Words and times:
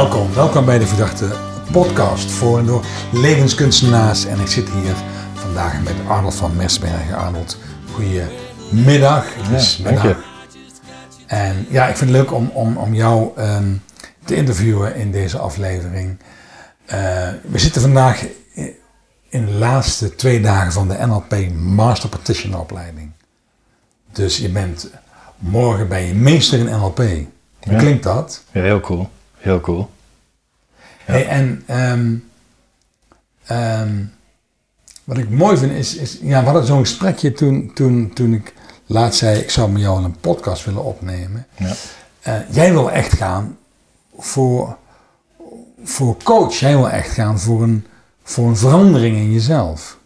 Welkom, 0.00 0.34
welkom 0.34 0.64
bij 0.64 0.78
de 0.78 0.86
Verdachte 0.86 1.30
podcast 1.72 2.30
voor 2.30 2.58
en 2.58 2.66
door 2.66 2.84
levenskunstenaars. 3.12 4.24
En 4.24 4.40
ik 4.40 4.46
zit 4.46 4.70
hier 4.70 4.94
vandaag 5.34 5.82
met 5.82 5.94
Arnold 6.08 6.34
van 6.34 6.56
Mersbergen. 6.56 7.16
Arnold, 7.16 7.58
goedemiddag. 7.92 9.34
Het 9.34 9.60
is 9.60 9.76
Ja, 9.76 9.84
dank 9.84 10.02
middag. 10.02 10.24
En 11.26 11.66
ja, 11.68 11.86
ik 11.88 11.96
vind 11.96 12.10
het 12.10 12.18
leuk 12.18 12.32
om, 12.32 12.50
om, 12.54 12.76
om 12.76 12.94
jou 12.94 13.30
ehm, 13.36 13.72
te 14.24 14.34
interviewen 14.34 14.96
in 14.96 15.10
deze 15.10 15.38
aflevering. 15.38 16.18
Eh, 16.86 16.98
we 17.42 17.58
zitten 17.58 17.80
vandaag 17.80 18.24
in 19.28 19.44
de 19.46 19.52
laatste 19.52 20.14
twee 20.14 20.40
dagen 20.40 20.72
van 20.72 20.88
de 20.88 21.06
NLP 21.06 21.36
Master 21.54 22.08
Practitioner 22.08 22.60
opleiding. 22.60 23.10
Dus 24.12 24.36
je 24.36 24.48
bent 24.48 24.90
morgen 25.38 25.88
bij 25.88 26.06
je 26.06 26.14
meester 26.14 26.58
in 26.58 26.64
NLP. 26.64 26.98
Hoe 26.98 27.72
Ja. 27.72 27.78
klinkt 27.78 28.02
dat? 28.02 28.44
Ja, 28.52 28.62
heel 28.62 28.80
cool. 28.80 29.10
Heel 29.40 29.60
cool. 29.60 29.90
Hey, 31.04 31.26
en 31.26 31.62
ehm, 31.66 32.14
ehm, 33.44 34.04
wat 35.04 35.18
ik 35.18 35.30
mooi 35.30 35.56
vind 35.56 35.72
is, 35.72 35.96
is 35.96 36.18
ja, 36.22 36.38
we 36.40 36.44
hadden 36.44 36.66
zo'n 36.66 36.80
gesprekje 36.80 37.32
toen, 37.32 37.70
toen, 37.74 38.10
toen 38.14 38.34
ik 38.34 38.54
laatst 38.86 39.18
zei, 39.18 39.38
ik 39.38 39.50
zou 39.50 39.70
met 39.70 39.82
jou 39.82 40.04
een 40.04 40.16
podcast 40.20 40.64
willen 40.64 40.84
opnemen. 40.84 41.46
Ja. 41.56 41.72
Eh, 42.20 42.34
jij 42.50 42.72
wil 42.72 42.90
echt 42.90 43.12
gaan 43.16 43.58
voor, 44.18 44.76
voor 45.84 46.16
coach, 46.22 46.54
jij 46.54 46.76
wil 46.76 46.90
echt 46.90 47.10
gaan 47.10 47.38
voor 47.40 47.62
een, 47.62 47.86
voor 48.22 48.48
een 48.48 48.56
verandering 48.56 49.16
in 49.16 49.32
jezelf. 49.32 49.98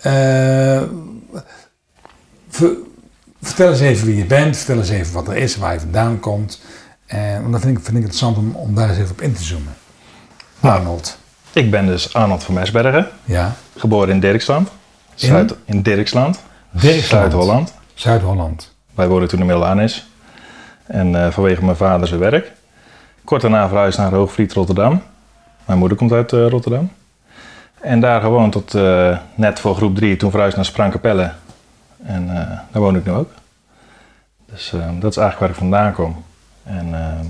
Eh, 0.00 0.82
ver- 2.48 2.76
vertel 3.42 3.70
eens 3.70 3.80
even 3.80 4.06
wie 4.06 4.16
je 4.16 4.24
bent, 4.26 4.56
vertel 4.56 4.78
eens 4.78 4.88
even 4.88 5.12
wat 5.14 5.28
er 5.28 5.36
is, 5.36 5.56
waar 5.56 5.72
je 5.72 5.80
vandaan 5.80 6.20
komt. 6.20 6.60
En 7.06 7.40
want 7.40 7.52
dat 7.52 7.60
vind 7.62 7.78
ik, 7.78 7.84
vind 7.84 7.96
ik 7.96 8.02
interessant 8.02 8.36
om, 8.36 8.54
om 8.54 8.74
daar 8.74 8.88
eens 8.88 8.98
even 8.98 9.10
op 9.10 9.20
in 9.20 9.32
te 9.34 9.42
zoomen. 9.42 9.74
Arnold. 10.60 11.18
Ik 11.52 11.70
ben 11.70 11.86
dus 11.86 12.14
Arnold 12.14 12.44
van 12.44 12.54
Mersbergen, 12.54 13.08
Ja. 13.24 13.52
geboren 13.76 14.08
in 14.14 14.20
Dirksland. 14.20 14.68
In? 14.68 15.28
Zuid, 15.28 15.54
in 15.64 15.82
Dirksland, 15.82 16.40
Dirksland. 16.70 17.04
Zuid-Holland. 17.22 17.74
Zuid-Holland. 17.94 18.74
Wij 18.94 19.08
woonden 19.08 19.28
toen 19.28 19.40
in 19.40 19.46
Middelaan-is. 19.46 20.06
En 20.86 21.24
eh, 21.24 21.30
vanwege 21.30 21.64
mijn 21.64 21.76
vader 21.76 22.08
zijn 22.08 22.20
werk. 22.20 22.52
Kort 23.24 23.42
daarna 23.42 23.68
verhuisd 23.68 23.98
naar 23.98 24.12
Hoogvliet, 24.12 24.52
Rotterdam. 24.52 25.02
Mijn 25.64 25.78
moeder 25.78 25.96
komt 25.98 26.12
uit 26.12 26.32
eh, 26.32 26.48
Rotterdam. 26.48 26.90
En 27.80 28.00
daar 28.00 28.20
gewoond 28.20 28.52
tot 28.52 28.74
eh, 28.74 29.18
net 29.34 29.60
voor 29.60 29.76
groep 29.76 29.94
3. 29.96 30.16
Toen 30.16 30.30
verhuisd 30.30 30.56
naar 30.56 30.64
Sprangkapelle. 30.64 31.32
En 32.04 32.28
eh, 32.30 32.58
daar 32.72 32.82
woon 32.82 32.96
ik 32.96 33.04
nu 33.06 33.12
ook. 33.12 33.30
Dus 34.52 34.72
eh, 34.72 34.80
dat 34.80 35.10
is 35.10 35.16
eigenlijk 35.16 35.38
waar 35.38 35.48
ik 35.48 35.54
vandaan 35.54 35.92
kom. 35.92 36.23
En 36.64 36.94
eh, 36.94 37.26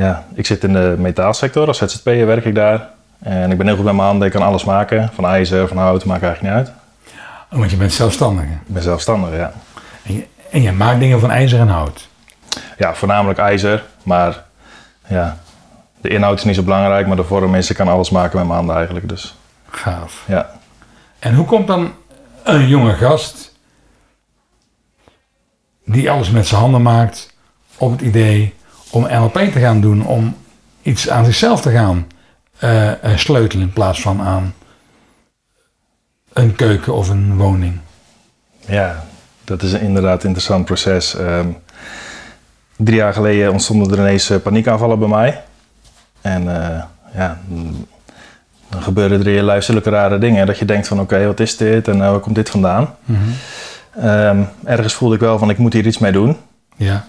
ja, 0.00 0.24
ik 0.34 0.46
zit 0.46 0.64
in 0.64 0.72
de 0.72 0.94
metaalsector. 0.98 1.66
Als 1.66 1.78
ZZP'er 1.78 2.26
werk 2.26 2.44
ik 2.44 2.54
daar. 2.54 2.88
En 3.18 3.50
ik 3.50 3.58
ben 3.58 3.66
heel 3.66 3.76
goed 3.76 3.84
met 3.84 3.94
mijn 3.94 4.06
handen. 4.06 4.26
Ik 4.26 4.32
kan 4.32 4.42
alles 4.42 4.64
maken. 4.64 5.10
Van 5.14 5.26
ijzer, 5.26 5.68
van 5.68 5.76
hout, 5.76 6.04
maakt 6.04 6.22
eigenlijk 6.22 6.54
niet 6.54 6.66
uit. 6.66 6.76
Want 7.48 7.70
je 7.70 7.76
bent 7.76 7.92
zelfstandige. 7.92 8.52
Ik 8.52 8.74
ben 8.74 8.82
zelfstandig, 8.82 9.36
ja. 9.36 9.52
En 10.02 10.14
je, 10.14 10.26
en 10.50 10.62
je 10.62 10.72
maakt 10.72 11.00
dingen 11.00 11.20
van 11.20 11.30
ijzer 11.30 11.60
en 11.60 11.68
hout. 11.68 12.08
Ja, 12.78 12.94
voornamelijk 12.94 13.38
ijzer, 13.38 13.84
maar 14.02 14.44
ja, 15.06 15.36
de 16.00 16.08
inhoud 16.08 16.38
is 16.38 16.44
niet 16.44 16.54
zo 16.54 16.62
belangrijk, 16.62 17.06
maar 17.06 17.16
de 17.16 17.24
vorm 17.24 17.54
is, 17.54 17.70
ik 17.70 17.76
kan 17.76 17.88
alles 17.88 18.10
maken 18.10 18.36
met 18.36 18.46
mijn 18.46 18.58
handen 18.58 18.76
eigenlijk. 18.76 19.08
Dus 19.08 19.34
Gaaf. 19.70 20.24
ja, 20.26 20.50
En 21.18 21.34
hoe 21.34 21.46
komt 21.46 21.66
dan 21.66 21.92
een 22.42 22.68
jonge 22.68 22.92
gast 22.94 23.52
die 25.84 26.10
alles 26.10 26.30
met 26.30 26.46
zijn 26.46 26.60
handen 26.60 26.82
maakt 26.82 27.34
op 27.78 27.90
het 27.90 28.00
idee 28.00 28.54
om 28.90 29.02
NLP 29.02 29.38
te 29.38 29.60
gaan 29.60 29.80
doen, 29.80 30.06
om 30.06 30.36
iets 30.82 31.10
aan 31.10 31.24
zichzelf 31.24 31.60
te 31.60 31.70
gaan 31.70 32.06
eh, 32.58 32.90
eh, 32.90 33.18
sleutelen 33.18 33.66
in 33.66 33.72
plaats 33.72 34.00
van 34.00 34.20
aan 34.20 34.54
een 36.32 36.54
keuken 36.54 36.94
of 36.94 37.08
een 37.08 37.36
woning? 37.36 37.78
ja, 38.66 39.04
dat 39.44 39.62
is 39.62 39.72
een 39.72 39.80
inderdaad 39.80 40.24
interessant 40.24 40.64
proces. 40.64 41.16
Ehm, 41.16 41.46
drie 42.76 42.96
jaar 42.96 43.12
geleden 43.12 43.52
ontstonden 43.52 43.92
er 43.92 43.98
ineens 43.98 44.30
eh, 44.30 44.38
paniekaanvallen 44.38 44.98
bij 44.98 45.08
mij. 45.08 45.42
En 46.20 46.44
ja, 47.14 47.38
dan 48.68 48.82
gebeuren 48.82 49.20
er 49.20 49.26
hier 49.26 49.62
zulke 49.62 49.90
rare 49.90 50.18
dingen 50.18 50.46
dat 50.46 50.58
je 50.58 50.64
denkt 50.64 50.88
van 50.88 51.00
oké, 51.00 51.26
wat 51.26 51.40
is 51.40 51.56
dit 51.56 51.88
en 51.88 52.02
eh, 52.02 52.10
waar 52.10 52.20
komt 52.20 52.34
dit 52.34 52.50
vandaan? 52.50 52.94
Ehm, 54.00 54.42
ergens 54.64 54.94
voelde 54.94 55.14
ik 55.14 55.20
wel 55.20 55.38
van 55.38 55.50
ik 55.50 55.58
moet 55.58 55.72
hier 55.72 55.86
iets 55.86 55.98
mee 55.98 56.12
doen. 56.12 56.36
Ja, 56.76 57.06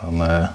Dan 0.00 0.24
eh, 0.24 0.48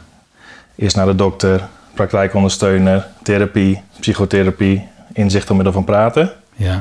eerst 0.75 0.95
naar 0.95 1.05
de 1.05 1.15
dokter, 1.15 1.67
praktijkondersteuner, 1.93 3.07
therapie, 3.23 3.81
psychotherapie, 3.99 4.87
inzicht 5.13 5.47
door 5.47 5.55
middel 5.55 5.73
van 5.73 5.83
praten. 5.83 6.31
ja, 6.55 6.73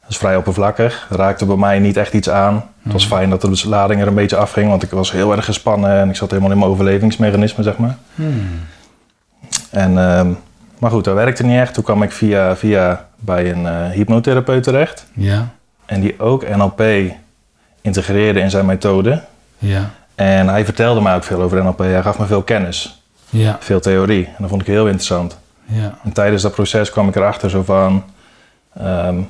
Dat 0.00 0.10
is 0.10 0.16
vrij 0.16 0.36
oppervlakkig. 0.36 1.06
Raakte 1.10 1.46
bij 1.46 1.56
mij 1.56 1.78
niet 1.78 1.96
echt 1.96 2.12
iets 2.12 2.30
aan. 2.30 2.54
Het 2.82 2.92
was 2.92 3.06
fijn 3.06 3.30
dat 3.30 3.40
de 3.40 3.68
lading 3.68 4.00
er 4.00 4.06
een 4.06 4.14
beetje 4.14 4.36
afging, 4.36 4.68
want 4.68 4.82
ik 4.82 4.90
was 4.90 5.12
heel 5.12 5.32
erg 5.32 5.44
gespannen 5.44 5.90
en 6.00 6.08
ik 6.08 6.16
zat 6.16 6.30
helemaal 6.30 6.50
in 6.52 6.58
mijn 6.58 6.70
overlevingsmechanisme, 6.70 7.62
zeg 7.62 7.76
maar. 7.78 7.96
En, 9.70 9.98
ehm, 9.98 10.32
maar 10.78 10.90
goed, 10.90 11.04
dat 11.04 11.14
werkte 11.14 11.42
niet 11.44 11.58
echt. 11.58 11.74
Toen 11.74 11.84
kwam 11.84 12.02
ik 12.02 12.12
via, 12.12 12.56
via 12.56 13.06
bij 13.18 13.50
een 13.50 13.66
eh, 13.66 13.90
hypnotherapeut 13.90 14.62
terecht. 14.62 15.06
ja, 15.12 15.48
En 15.86 16.00
die 16.00 16.20
ook 16.20 16.48
NLP 16.56 16.82
integreerde 17.80 18.40
in 18.40 18.50
zijn 18.50 18.66
methode. 18.66 19.22
ja, 19.58 19.90
En 20.16 20.48
hij 20.48 20.64
vertelde 20.64 21.00
mij 21.00 21.14
ook 21.14 21.24
veel 21.24 21.42
over 21.42 21.62
NLP. 21.64 21.78
Hij 21.78 22.02
gaf 22.02 22.18
me 22.18 22.26
veel 22.26 22.42
kennis, 22.42 23.02
ja, 23.30 23.56
veel 23.60 23.80
theorie. 23.80 24.24
En 24.26 24.34
dat 24.38 24.48
vond 24.48 24.60
ik 24.60 24.66
heel 24.66 24.84
interessant. 24.86 25.38
ja, 25.64 25.98
En 26.04 26.12
tijdens 26.12 26.42
dat 26.42 26.52
proces 26.54 26.90
kwam 26.90 27.08
ik 27.08 27.16
erachter 27.16 27.50
zo 27.50 27.62
van... 27.62 28.04
ehm, 28.74 29.20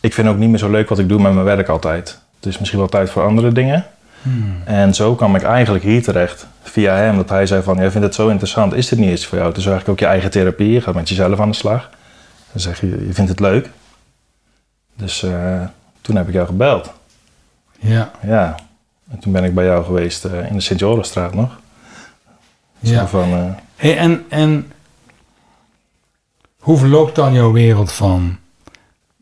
ik 0.00 0.14
vind 0.14 0.28
ook 0.28 0.36
niet 0.36 0.48
meer 0.48 0.58
zo 0.58 0.70
leuk 0.70 0.88
wat 0.88 0.98
ik 0.98 1.08
doe 1.08 1.20
met 1.20 1.32
mijn 1.32 1.44
werk 1.44 1.68
altijd. 1.68 2.20
Het 2.36 2.46
is 2.46 2.58
misschien 2.58 2.78
wel 2.78 2.88
tijd 2.88 3.10
voor 3.10 3.22
andere 3.24 3.52
dingen. 3.52 3.86
En 4.64 4.94
zo 4.94 5.14
kwam 5.14 5.34
ik 5.34 5.42
eigenlijk 5.42 5.84
hier 5.84 6.02
terecht, 6.02 6.46
via 6.62 6.94
hem. 6.94 7.16
Dat 7.16 7.28
hij 7.28 7.46
zei 7.46 7.62
van, 7.62 7.76
jij 7.76 7.90
vindt 7.90 8.06
het 8.06 8.14
zo 8.14 8.28
interessant, 8.28 8.74
is 8.74 8.88
dit 8.88 8.98
niet 8.98 9.10
iets 9.10 9.26
voor 9.26 9.38
jou? 9.38 9.48
Het 9.48 9.58
is 9.58 9.66
eigenlijk 9.66 10.00
ook 10.00 10.06
je 10.06 10.12
eigen 10.12 10.30
therapie, 10.30 10.72
je 10.72 10.80
gaat 10.80 10.94
met 10.94 11.08
jezelf 11.08 11.40
aan 11.40 11.50
de 11.50 11.56
slag. 11.56 11.90
Dan 12.52 12.60
zeg 12.60 12.80
je, 12.80 13.06
je 13.06 13.12
vindt 13.12 13.30
het 13.30 13.40
leuk. 13.40 13.70
Dus 14.96 15.22
eh, 15.22 15.60
toen 16.00 16.16
heb 16.16 16.28
ik 16.28 16.34
jou 16.34 16.46
gebeld. 16.46 16.92
ja, 17.78 18.10
Ja, 18.20 18.54
en 19.08 19.18
toen 19.18 19.32
ben 19.32 19.44
ik 19.44 19.54
bij 19.54 19.64
jou 19.64 19.84
geweest 19.84 20.24
eh, 20.24 20.46
in 20.46 20.54
de 20.54 20.60
Sint-Jorisstraat 20.60 21.34
nog. 21.34 21.60
Zo 22.82 22.92
ja. 22.92 23.06
van, 23.06 23.32
eh, 23.32 23.50
Hey, 23.76 23.98
en, 23.98 24.24
en 24.28 24.72
hoe 26.58 26.78
verloopt 26.78 27.14
dan 27.14 27.32
jouw 27.32 27.52
wereld 27.52 27.92
van 27.92 28.38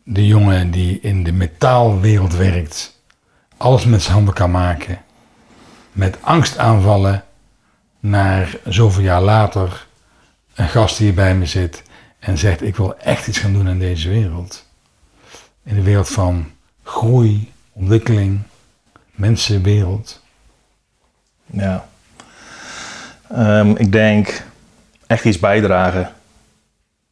de 0.05 0.27
jongen 0.27 0.71
die 0.71 1.01
in 1.01 1.25
de 1.25 1.33
metaalwereld 1.33 2.35
werkt, 2.35 3.01
alles 3.57 3.85
met 3.85 4.03
zijn 4.03 4.15
handen 4.15 4.35
kan 4.35 4.51
maken, 4.51 5.03
met 5.93 6.19
angstaanvallen, 6.21 7.25
naar 8.01 8.57
zoveel 8.65 9.03
jaar 9.03 9.23
later 9.23 9.87
een 10.55 10.69
gast 10.69 10.97
die 10.97 11.07
hier 11.07 11.15
bij 11.15 11.35
me 11.35 11.47
zit 11.47 11.83
en 12.19 12.39
zegt: 12.39 12.63
Ik 12.63 12.77
wil 12.77 12.97
echt 12.97 13.27
iets 13.27 13.39
gaan 13.39 13.53
doen 13.53 13.69
aan 13.69 13.79
deze 13.79 14.09
wereld. 14.09 14.67
In 15.65 15.75
de 15.75 15.83
wereld 15.83 16.09
van 16.09 16.51
groei, 16.83 17.53
ontwikkeling, 17.73 18.41
mensenwereld. 19.17 20.23
Ja. 21.47 21.89
Ehm, 23.29 23.71
ik 23.71 23.93
denk 23.93 24.43
echt 25.07 25.25
iets 25.25 25.39
bijdragen. 25.39 26.13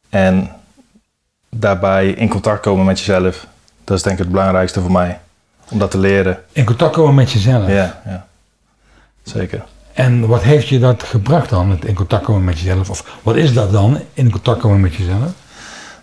En 0.09 0.51
daarbij 1.49 2.09
in 2.09 2.29
contact 2.29 2.61
komen 2.61 2.85
met 2.85 2.99
jezelf. 2.99 3.47
Dat 3.83 3.97
is 3.97 4.03
denk 4.03 4.17
ik 4.17 4.23
het 4.23 4.31
belangrijkste 4.31 4.81
voor 4.81 4.91
mij. 4.91 5.19
Om 5.69 5.79
dat 5.79 5.91
te 5.91 5.97
leren. 5.97 6.43
In 6.51 6.65
contact 6.65 6.93
komen 6.93 7.15
met 7.15 7.31
jezelf. 7.31 7.67
Ja, 7.67 8.01
ja. 8.05 8.27
Zeker. 9.23 9.63
En 9.93 10.27
wat 10.27 10.43
heeft 10.43 10.67
je 10.67 10.79
dat 10.79 11.03
gebracht 11.03 11.49
dan, 11.49 11.69
het 11.69 11.85
in 11.85 11.95
contact 11.95 12.23
komen 12.23 12.43
met 12.43 12.59
jezelf? 12.59 12.89
Of 12.89 13.19
wat 13.23 13.35
is 13.35 13.53
dat 13.53 13.71
dan, 13.71 14.01
in 14.13 14.31
contact 14.31 14.59
komen 14.59 14.79
met 14.79 14.95
jezelf? 14.95 15.31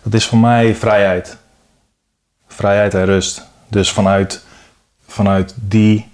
Dat 0.03 0.13
is 0.13 0.25
voor 0.25 0.37
mij 0.37 0.75
vrijheid. 0.75 1.37
Vrijheid 2.47 2.93
en 2.93 3.05
rust. 3.05 3.43
Dus 3.67 3.91
vanuit, 3.91 4.43
vanuit 5.13 5.55
die 5.67 6.05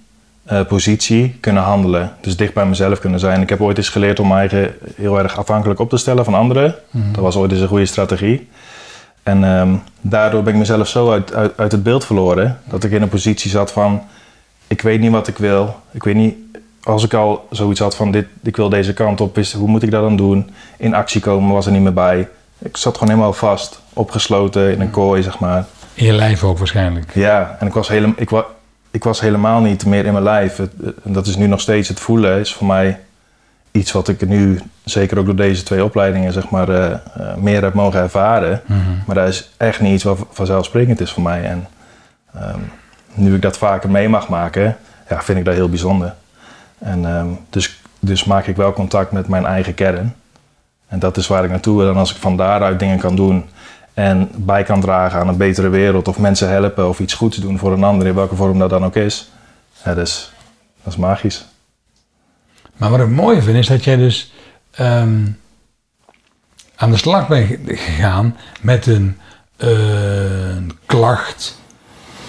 eh, 0.43 0.65
positie 0.65 1.37
kunnen 1.39 1.63
handelen. 1.63 2.11
Dus 2.21 2.37
dicht 2.37 2.53
bij 2.53 2.65
mezelf 2.65 2.99
kunnen 2.99 3.19
zijn. 3.19 3.41
Ik 3.41 3.49
heb 3.49 3.61
ooit 3.61 3.77
eens 3.77 3.89
geleerd 3.89 4.19
om 4.19 4.31
eigen 4.31 4.73
heel 4.95 5.19
erg 5.19 5.37
afhankelijk 5.37 5.79
op 5.79 5.89
te 5.89 5.97
stellen 5.97 6.25
van 6.25 6.33
anderen. 6.33 6.75
Dat 6.91 7.23
was 7.23 7.35
ooit 7.35 7.51
eens 7.51 7.61
een 7.61 7.67
goede 7.67 7.85
strategie. 7.85 8.47
En 9.23 9.43
ehm, 9.43 9.75
daardoor 10.01 10.43
ben 10.43 10.53
ik 10.53 10.59
mezelf 10.59 10.87
zo 10.87 11.11
uit, 11.11 11.33
uit, 11.33 11.53
uit 11.55 11.71
het 11.71 11.83
beeld 11.83 12.05
verloren. 12.05 12.59
Dat 12.69 12.83
ik 12.83 12.91
in 12.91 13.01
een 13.01 13.09
positie 13.09 13.51
zat 13.51 13.71
van... 13.71 14.01
Ik 14.67 14.81
weet 14.81 14.99
niet 14.99 15.11
wat 15.11 15.27
ik 15.27 15.37
wil. 15.37 15.75
Ik 15.91 16.03
weet 16.03 16.15
niet... 16.15 16.35
Als 16.83 17.03
ik 17.03 17.13
al 17.13 17.47
zoiets 17.51 17.79
had 17.79 17.95
van 17.95 18.11
dit, 18.11 18.25
ik 18.43 18.55
wil 18.55 18.69
deze 18.69 18.93
kant 18.93 19.21
op, 19.21 19.37
is, 19.37 19.53
hoe 19.53 19.67
moet 19.67 19.83
ik 19.83 19.91
dat 19.91 20.01
dan 20.01 20.15
doen? 20.15 20.49
In 20.77 20.93
actie 20.93 21.21
komen 21.21 21.53
was 21.53 21.65
er 21.65 21.71
niet 21.71 21.81
meer 21.81 21.93
bij. 21.93 22.27
Ik 22.59 22.77
zat 22.77 22.93
gewoon 22.93 23.09
helemaal 23.09 23.33
vast, 23.33 23.81
opgesloten 23.93 24.71
in 24.71 24.81
een 24.81 24.91
kooi, 24.91 25.23
zeg 25.23 25.39
maar. 25.39 25.65
In 25.93 26.05
je 26.05 26.13
lijf 26.13 26.43
ook 26.43 26.57
waarschijnlijk. 26.57 27.11
Ja, 27.13 27.57
en 27.59 27.67
ik 27.67 27.73
was, 27.73 27.87
helemaal, 27.87 28.15
ik, 28.17 28.29
wa, 28.29 28.45
ik 28.91 29.03
was 29.03 29.19
helemaal 29.19 29.61
niet 29.61 29.85
meer 29.85 30.05
in 30.05 30.11
mijn 30.11 30.23
lijf. 30.23 30.55
Het, 30.55 30.71
en 31.03 31.13
dat 31.13 31.27
is 31.27 31.35
nu 31.35 31.47
nog 31.47 31.61
steeds 31.61 31.87
het 31.87 31.99
voelen, 31.99 32.39
is 32.39 32.53
voor 32.53 32.67
mij 32.67 32.99
iets 33.71 33.91
wat 33.91 34.07
ik 34.07 34.27
nu, 34.27 34.61
zeker 34.83 35.17
ook 35.19 35.25
door 35.25 35.35
deze 35.35 35.63
twee 35.63 35.83
opleidingen, 35.83 36.33
zeg 36.33 36.49
maar, 36.49 36.69
eh, 36.69 36.91
eh, 36.91 37.35
meer 37.35 37.63
heb 37.63 37.73
mogen 37.73 37.99
ervaren. 37.99 38.61
Mhm. 38.65 38.79
Maar 39.05 39.15
dat 39.15 39.27
is 39.27 39.51
echt 39.57 39.81
niet 39.81 39.93
iets 39.93 40.03
wat 40.03 40.25
vanzelfsprekend 40.31 41.01
is 41.01 41.11
voor 41.11 41.23
mij. 41.23 41.43
En 41.43 41.67
ehm, 42.33 42.59
nu 43.13 43.35
ik 43.35 43.41
dat 43.41 43.57
vaker 43.57 43.89
mee 43.89 44.09
mag 44.09 44.29
maken, 44.29 44.77
ja, 45.09 45.21
vind 45.21 45.37
ik 45.39 45.45
dat 45.45 45.53
heel 45.53 45.69
bijzonder. 45.69 46.13
En 46.77 47.05
ehm, 47.05 47.27
dus, 47.49 47.81
dus 47.99 48.23
maak 48.23 48.47
ik 48.47 48.55
wel 48.55 48.73
contact 48.73 49.11
met 49.11 49.27
mijn 49.27 49.45
eigen 49.45 49.73
kern. 49.73 50.15
En 50.87 50.99
dat 50.99 51.17
is 51.17 51.27
waar 51.27 51.43
ik 51.43 51.49
naartoe 51.49 51.77
wil. 51.77 51.89
En 51.89 51.97
als 51.97 52.11
ik 52.11 52.17
van 52.17 52.37
daaruit 52.37 52.79
dingen 52.79 52.99
kan 52.99 53.15
doen 53.15 53.49
en 53.99 54.29
bij 54.35 54.63
kan 54.63 54.81
dragen 54.81 55.19
aan 55.19 55.27
een 55.27 55.37
betere 55.37 55.69
wereld, 55.69 56.07
of 56.07 56.17
mensen 56.17 56.49
helpen 56.49 56.89
of 56.89 56.99
iets 56.99 57.13
goeds 57.13 57.37
doen 57.37 57.57
voor 57.57 57.71
een 57.73 57.83
ander, 57.83 58.07
in 58.07 58.15
welke 58.15 58.35
vorm 58.35 58.59
dat 58.59 58.69
dan 58.69 58.85
ook 58.85 58.95
is, 58.95 59.29
ja, 59.83 59.93
dat, 59.93 60.07
is 60.07 60.31
dat 60.83 60.93
is 60.93 60.99
magisch. 60.99 61.45
Maar 62.77 62.89
wat 62.89 62.99
ik 62.99 63.09
mooi 63.09 63.41
vind 63.41 63.57
is 63.57 63.67
dat 63.67 63.83
jij 63.83 63.95
dus 63.95 64.33
ehm, 64.71 65.25
aan 66.75 66.91
de 66.91 66.97
slag 66.97 67.27
bent 67.27 67.57
gegaan 67.65 68.37
met 68.61 68.85
een, 68.85 69.17
eh, 69.57 70.49
een 70.49 70.77
klacht 70.85 71.57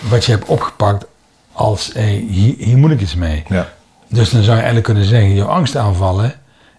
wat 0.09 0.25
je 0.25 0.33
hebt 0.33 0.49
opgepakt 0.49 1.07
als 1.53 1.91
hey, 1.93 2.25
hier, 2.29 2.55
hier 2.59 2.79
moet 2.79 2.91
ik 2.91 3.01
iets 3.01 3.15
mee. 3.15 3.45
Ja, 3.49 3.73
Dus 4.09 4.31
dan 4.31 4.43
zou 4.43 4.57
je 4.57 4.63
eigenlijk 4.63 4.85
kunnen 4.85 5.05
zeggen, 5.05 5.35
jouw 5.35 5.49
angstaanvallen 5.49 6.35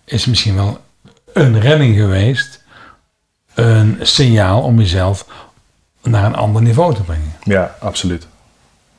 is 0.06 0.26
misschien 0.26 0.56
wel 0.56 0.80
een 1.34 1.60
redding 1.60 1.96
geweest, 1.96 2.61
een 3.54 3.98
signaal 4.02 4.62
om 4.62 4.78
jezelf 4.78 5.26
naar 6.04 6.24
een 6.26 6.36
ander 6.36 6.62
niveau 6.62 6.96
te 6.96 7.02
brengen. 7.04 7.34
ja 7.44 7.76
absoluut. 7.80 8.28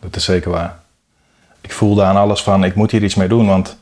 Dat 0.01 0.17
is 0.17 0.25
zeker 0.25 0.51
waar. 0.51 0.75
Ik 1.61 1.73
voelde 1.73 2.03
aan 2.05 2.17
alles 2.17 2.43
van, 2.43 2.65
ik 2.65 2.75
moet 2.75 2.91
hier 2.91 3.03
iets 3.03 3.15
mee 3.15 3.29
doen, 3.29 3.47
want, 3.47 3.77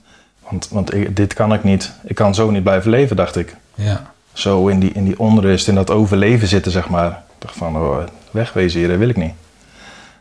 want, 0.49 0.69
want 0.69 0.94
ik- 0.94 1.17
dit 1.17 1.34
kan 1.34 1.52
ik 1.52 1.64
niet. 1.64 1.93
Ik 2.05 2.14
kan 2.14 2.34
zo 2.34 2.50
niet 2.50 2.62
blijven 2.62 2.90
leven, 2.90 3.17
dacht 3.17 3.37
ik. 3.37 3.56
Ja, 3.75 4.11
Zo 4.32 4.67
in 4.67 4.81
die, 4.81 4.93
in 4.93 5.05
die 5.05 5.19
onrust, 5.19 5.69
in 5.69 5.75
dat 5.75 5.90
overleven 5.90 6.49
zitten, 6.49 6.72
zeg 6.72 6.88
maar. 6.88 7.11
Ik 7.11 7.17
dacht 7.38 7.56
van, 7.56 7.76
oh, 7.76 7.99
wegwezen 8.31 8.78
hier, 8.81 8.88
dat 8.88 8.99
wil 8.99 9.08
ik 9.08 9.17
niet. 9.17 9.32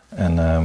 En 0.09 0.39
ehm, 0.53 0.63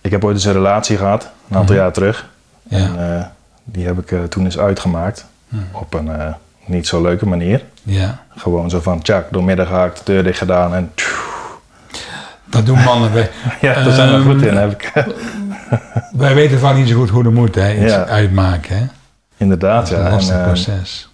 ik 0.00 0.10
heb 0.10 0.24
ooit 0.24 0.34
eens 0.36 0.44
een 0.44 0.52
relatie 0.52 0.96
gehad, 0.96 1.22
een 1.48 1.56
aantal 1.56 1.74
Mhm. 1.74 1.84
jaar 1.84 1.92
terug. 1.92 2.28
ja, 2.62 2.76
En 2.78 3.16
eh, 3.18 3.26
die 3.64 3.86
heb 3.86 3.98
ik 3.98 4.12
eh, 4.12 4.22
toen 4.22 4.44
eens 4.44 4.58
uitgemaakt. 4.58 5.26
Op 5.72 5.94
een 5.94 6.08
eh, 6.20 6.34
niet 6.66 6.86
zo 6.86 7.02
leuke 7.02 7.26
manier. 7.26 7.62
ja. 7.82 8.24
Gewoon 8.36 8.70
zo 8.70 8.80
van, 8.80 9.02
tjak, 9.02 9.26
doormidden 9.30 9.66
gehaakt, 9.66 10.06
deur 10.06 10.22
dicht 10.24 10.38
gedaan 10.38 10.74
en... 10.74 10.92
Dat 12.44 12.66
doen 12.66 12.82
mannen. 12.82 13.12
Wij, 13.12 13.30
Ja, 13.60 13.74
daar 13.84 13.92
zijn 13.92 14.08
we 14.08 14.14
Ehm, 14.14 14.24
goed 14.24 14.42
in, 14.42 14.56
heb 14.56 14.70
ik. 14.72 14.92
wij 16.24 16.34
weten 16.34 16.58
vaak 16.58 16.76
niet 16.76 16.88
zo 16.88 16.96
goed 16.98 17.08
hoe 17.10 17.22
dat 17.22 17.32
moet, 17.32 17.54
hè? 17.54 17.74
Iets 17.74 17.92
Ja. 17.92 18.04
uitmaken, 18.06 18.76
hè? 18.78 18.84
Inderdaad, 19.36 19.88
Dat 19.88 19.98
is 19.98 20.04
ja. 20.04 20.06
een 20.06 20.12
lastig 20.12 20.34
En, 20.34 20.40
eh, 20.40 20.46
proces. 20.46 21.08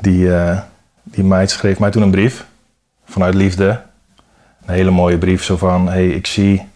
die, 0.00 0.34
eh, 0.34 0.58
die 1.02 1.24
meid 1.24 1.50
schreef 1.50 1.78
mij 1.78 1.90
toen 1.90 2.02
een 2.02 2.10
brief. 2.10 2.44
Vanuit 3.06 3.34
liefde. 3.34 3.80
Een 4.66 4.74
hele 4.74 4.90
mooie 4.90 5.18
brief. 5.18 5.44
Zo 5.44 5.56
van, 5.56 5.88
hey, 5.88 6.08
ik 6.08 6.26
zie 6.26 6.66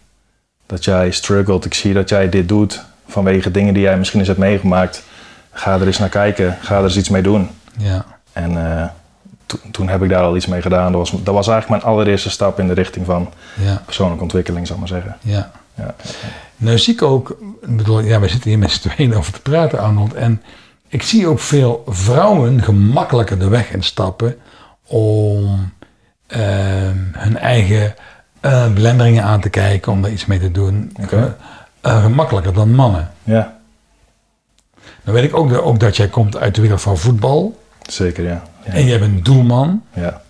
dat 0.65 0.83
jij 0.85 1.11
struggelt. 1.11 1.65
Ik 1.65 1.73
zie 1.73 1.93
dat 1.93 2.09
jij 2.09 2.29
dit 2.29 2.47
doet. 2.47 2.83
Vanwege 3.07 3.51
dingen 3.51 3.73
die 3.73 3.83
jij 3.83 3.97
misschien 3.97 4.19
eens 4.19 4.27
hebt 4.27 4.39
meegemaakt. 4.39 5.03
Ga 5.51 5.73
er 5.79 5.85
eens 5.87 5.97
naar 5.99 6.09
kijken. 6.09 6.57
Ga 6.61 6.77
er 6.77 6.83
eens 6.83 6.97
iets 6.97 7.09
mee 7.09 7.21
doen. 7.21 7.49
Ja, 7.77 8.05
En 8.33 8.77
eh, 8.79 8.85
to- 9.45 9.57
toen 9.71 9.87
heb 9.89 10.03
ik 10.03 10.09
daar 10.09 10.23
al 10.23 10.35
iets 10.35 10.45
mee 10.45 10.61
gedaan. 10.61 10.91
Dat 10.91 11.09
was, 11.09 11.23
dat 11.23 11.33
was 11.33 11.47
eigenlijk 11.47 11.81
mijn 11.83 11.93
allereerste 11.93 12.29
stap 12.29 12.59
in 12.59 12.67
de 12.67 12.73
richting 12.73 13.05
van 13.05 13.29
ja, 13.61 13.81
persoonlijke 13.85 14.23
ontwikkeling, 14.23 14.67
zal 14.67 14.75
ik 14.75 14.81
maar 14.81 14.89
zeggen. 15.01 15.17
ja. 15.21 15.51
Ja. 15.75 15.95
Nou 16.57 16.77
zie 16.77 16.93
ik 16.93 17.01
ook, 17.01 17.37
bedoel, 17.65 17.99
ja, 17.99 18.19
we 18.19 18.27
zitten 18.27 18.49
hier 18.49 18.59
met 18.59 18.71
z'n 18.71 18.89
tweeën 18.89 19.15
over 19.15 19.33
te 19.33 19.41
praten, 19.41 19.79
Arnold. 19.79 20.13
En 20.13 20.41
ik 20.87 21.01
zie 21.01 21.27
ook 21.27 21.39
veel 21.39 21.83
vrouwen 21.87 22.61
gemakkelijker 22.63 23.39
de 23.39 23.47
weg 23.47 23.71
instappen 23.71 24.35
om 24.87 25.71
ehm, 26.27 26.97
hun 27.11 27.37
eigen 27.37 27.93
belemmeringen 28.73 29.23
aan 29.23 29.41
te 29.41 29.49
kijken, 29.49 29.91
om 29.91 30.01
daar 30.01 30.11
iets 30.11 30.25
mee 30.25 30.39
te 30.39 30.51
doen. 30.51 30.91
Oké. 31.01 31.37
Eh, 31.81 32.01
gemakkelijker 32.03 32.53
dan 32.53 32.71
mannen. 32.73 33.11
ja, 33.23 33.59
Dan 35.03 35.13
weet 35.13 35.23
ik 35.23 35.35
ook, 35.35 35.49
dat- 35.49 35.61
ook 35.63 35.79
dat 35.79 35.97
jij 35.97 36.07
komt 36.07 36.37
uit 36.37 36.55
de 36.55 36.61
wereld 36.61 36.81
van 36.81 36.97
voetbal. 36.97 37.59
zeker 37.81 38.23
ja. 38.23 38.43
En 38.63 38.85
jij 38.85 38.99
bent 38.99 39.25
doelman. 39.25 39.83
ja. 39.93 40.21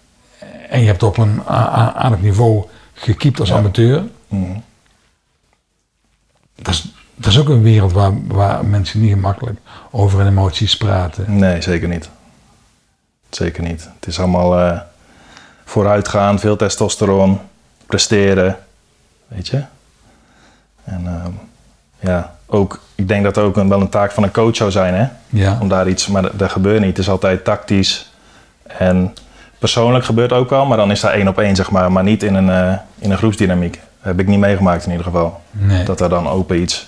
En 0.69 0.79
je 0.79 0.85
hebt 0.87 1.03
op 1.03 1.17
een 1.17 1.43
aardig 1.45 2.21
niveau 2.21 2.65
gekiept 2.93 3.39
als 3.39 3.49
Ja. 3.49 3.55
amateur. 3.57 4.03
Mhm. 4.27 4.59
Dat 6.55 6.73
is, 6.73 6.91
dat 7.15 7.31
is 7.31 7.39
ook 7.39 7.49
een 7.49 7.61
wereld 7.61 7.91
waar, 7.91 8.27
waar 8.27 8.65
mensen 8.65 9.01
niet 9.01 9.11
gemakkelijk 9.11 9.59
over 9.91 10.19
hun 10.19 10.27
emoties 10.27 10.77
praten. 10.77 11.37
Nee, 11.37 11.61
zeker 11.61 11.87
niet. 11.87 12.09
Zeker 13.29 13.63
niet. 13.63 13.89
Het 13.99 14.07
is 14.07 14.19
allemaal 14.19 14.59
eh, 14.59 14.79
vooruitgaan, 15.65 16.39
veel 16.39 16.55
testosteron, 16.55 17.39
presteren, 17.85 18.57
weet 19.27 19.47
je. 19.47 19.63
En 20.83 21.07
ehm, 21.07 21.31
ja, 21.99 22.35
ook, 22.53 22.79
ik 22.95 23.07
denk 23.07 23.23
dat 23.23 23.35
het 23.35 23.45
ook 23.45 23.57
een, 23.57 23.69
wel 23.69 23.81
een 23.81 23.89
taak 23.89 24.11
van 24.11 24.23
een 24.23 24.31
coach 24.31 24.55
zou 24.55 24.71
zijn, 24.71 24.93
hè. 24.93 25.07
Ja, 25.29 25.57
Om 25.61 25.67
daar 25.67 25.89
iets, 25.89 26.07
maar 26.07 26.21
dat, 26.21 26.39
dat 26.39 26.51
gebeurt 26.51 26.79
niet. 26.79 26.89
Het 26.89 26.97
is 26.97 27.09
altijd 27.09 27.43
tactisch. 27.43 28.11
En 28.63 29.13
persoonlijk 29.59 30.05
gebeurt 30.05 30.33
ook 30.33 30.49
wel, 30.49 30.65
maar 30.65 30.77
dan 30.77 30.91
is 30.91 30.99
dat 30.99 31.11
één 31.11 31.27
op 31.27 31.39
één, 31.39 31.55
zeg 31.55 31.71
maar. 31.71 31.91
Maar 31.91 32.03
niet 32.03 32.23
in 32.23 32.35
een, 32.35 32.49
eh, 32.49 32.77
in 32.97 33.11
een 33.11 33.17
groepsdynamiek. 33.17 33.73
Dat 33.73 33.81
heb 34.11 34.19
ik 34.19 34.27
niet 34.27 34.39
meegemaakt 34.39 34.83
in 34.85 34.91
ieder 34.91 35.05
geval. 35.05 35.41
nee. 35.51 35.83
Dat 35.83 36.01
er 36.01 36.09
dan 36.09 36.27
open 36.27 36.61
iets 36.61 36.87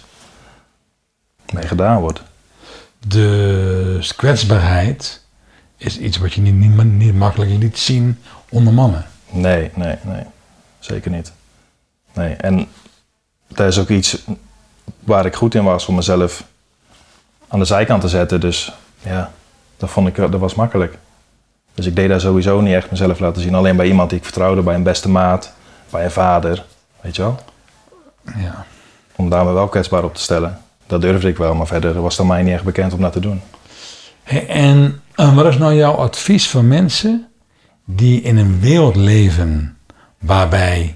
mee 1.53 1.67
gedaan 1.67 1.99
wordt. 1.99 2.21
De 3.07 4.11
kwetsbaarheid 4.15 5.21
is 5.77 5.97
iets 5.97 6.17
wat 6.17 6.33
je 6.33 6.41
niet, 6.41 6.53
niet, 6.53 6.83
niet 6.83 7.15
makkelijk 7.15 7.51
liet 7.51 7.79
zien 7.79 8.19
onder 8.49 8.73
mannen. 8.73 9.05
Nee, 9.29 9.71
nee, 9.75 9.95
nee. 10.01 10.23
Zeker 10.79 11.11
niet. 11.11 11.31
Nee, 12.13 12.33
en 12.33 12.67
dat 13.47 13.67
is 13.67 13.79
ook 13.79 13.89
iets 13.89 14.23
waar 14.99 15.25
ik 15.25 15.35
goed 15.35 15.55
in 15.55 15.63
was 15.63 15.85
om 15.85 15.95
mezelf 15.95 16.43
aan 17.47 17.59
de 17.59 17.65
zijkant 17.65 18.01
te 18.01 18.07
zetten. 18.07 18.39
Dus 18.39 18.71
ja, 19.01 19.31
dat 19.77 19.89
vond 19.89 20.07
ik, 20.07 20.15
dat 20.15 20.39
was 20.39 20.55
makkelijk. 20.55 20.97
Dus 21.73 21.85
ik 21.85 21.95
deed 21.95 22.09
daar 22.09 22.21
sowieso 22.21 22.61
niet 22.61 22.73
echt 22.73 22.91
mezelf 22.91 23.19
laten 23.19 23.41
zien. 23.41 23.55
Alleen 23.55 23.75
bij 23.75 23.87
iemand 23.87 24.09
die 24.09 24.17
ik 24.17 24.23
vertrouwde, 24.23 24.61
bij 24.61 24.75
een 24.75 24.83
beste 24.83 25.09
maat, 25.09 25.53
bij 25.89 26.03
een 26.03 26.11
vader. 26.11 26.65
Weet 27.01 27.15
je 27.15 27.21
wel? 27.21 27.39
Ja. 28.37 28.65
Om 29.15 29.29
daar 29.29 29.45
me 29.45 29.51
wel 29.51 29.67
kwetsbaar 29.67 30.03
op 30.03 30.15
te 30.15 30.21
stellen. 30.21 30.61
Dat 30.87 31.01
durfde 31.01 31.27
ik 31.27 31.37
wel, 31.37 31.55
maar 31.55 31.67
verder 31.67 32.01
was 32.01 32.17
het 32.17 32.27
mij 32.27 32.43
niet 32.43 32.53
echt 32.53 32.63
bekend 32.63 32.93
om 32.93 33.01
dat 33.01 33.13
te 33.13 33.19
doen. 33.19 33.41
Hey, 34.23 34.47
En, 34.47 35.01
eh, 35.15 35.35
wat 35.35 35.45
is 35.45 35.57
nou 35.57 35.73
jouw 35.73 35.93
advies 35.93 36.49
voor 36.49 36.63
mensen 36.63 37.27
die 37.85 38.21
in 38.21 38.37
een 38.37 38.59
wereld 38.59 38.95
leven 38.95 39.77
waarbij 40.19 40.95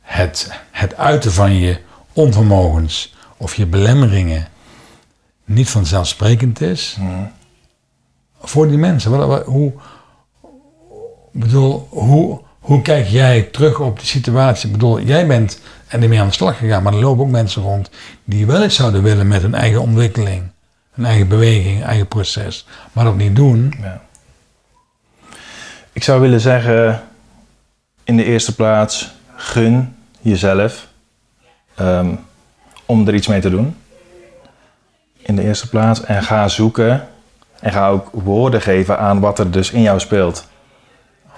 het, 0.00 0.50
het 0.70 0.96
uiten 0.96 1.32
van 1.32 1.54
je 1.54 1.78
onvermogens 2.12 3.14
of 3.40 3.54
je 3.54 3.66
belemmeringen 3.66 4.48
niet 5.44 5.70
vanzelfsprekend 5.70 6.60
is? 6.60 6.96
Voor 8.42 8.68
die 8.68 8.78
mensen, 8.78 9.10
wat, 9.10 9.26
wat- 9.28 9.44
hoe, 9.44 9.72
ik 11.32 11.40
bedoel, 11.40 11.86
hoe, 11.90 12.40
hoe 12.60 12.82
kijk 12.82 13.06
jij 13.06 13.42
terug 13.42 13.78
op 13.78 13.98
die 13.98 14.06
situatie? 14.08 14.66
Ik 14.66 14.72
bedoel, 14.72 15.00
jij 15.00 15.26
bent 15.26 15.60
er 15.86 15.98
niet 15.98 16.08
mee 16.08 16.20
aan 16.20 16.26
de 16.26 16.32
slag 16.32 16.58
gegaan, 16.58 16.82
maar 16.82 16.92
er 16.92 17.00
lopen 17.00 17.24
ook 17.24 17.30
mensen 17.30 17.62
rond 17.62 17.90
die 18.24 18.46
wel 18.46 18.64
iets 18.64 18.74
zouden 18.76 19.02
willen 19.02 19.28
met 19.28 19.42
hun 19.42 19.54
eigen 19.54 19.80
ontwikkeling, 19.80 20.42
hun 20.90 21.04
eigen 21.04 21.28
beweging, 21.28 21.84
eigen 21.84 22.08
proces, 22.08 22.66
maar 22.92 23.04
dat 23.04 23.16
niet 23.16 23.36
doen. 23.36 23.74
Ja. 23.80 24.02
Ik 25.92 26.02
zou 26.02 26.20
willen 26.20 26.40
zeggen, 26.40 27.02
in 28.04 28.16
de 28.16 28.24
eerste 28.24 28.54
plaats, 28.54 29.10
gun 29.36 29.96
jezelf 30.20 30.88
ehm, 31.74 32.14
om 32.90 33.06
er 33.08 33.14
iets 33.14 33.26
mee 33.26 33.40
te 33.40 33.50
doen. 33.50 33.76
In 35.16 35.36
de 35.36 35.42
eerste 35.42 35.68
plaats. 35.68 36.04
En 36.04 36.22
ga 36.22 36.48
zoeken 36.48 37.06
en 37.60 37.72
ga 37.72 37.88
ook 37.88 38.08
woorden 38.12 38.60
geven 38.60 38.98
aan 38.98 39.20
wat 39.20 39.38
er 39.38 39.50
dus 39.50 39.70
in 39.70 39.82
jou 39.82 40.00
speelt. 40.00 40.48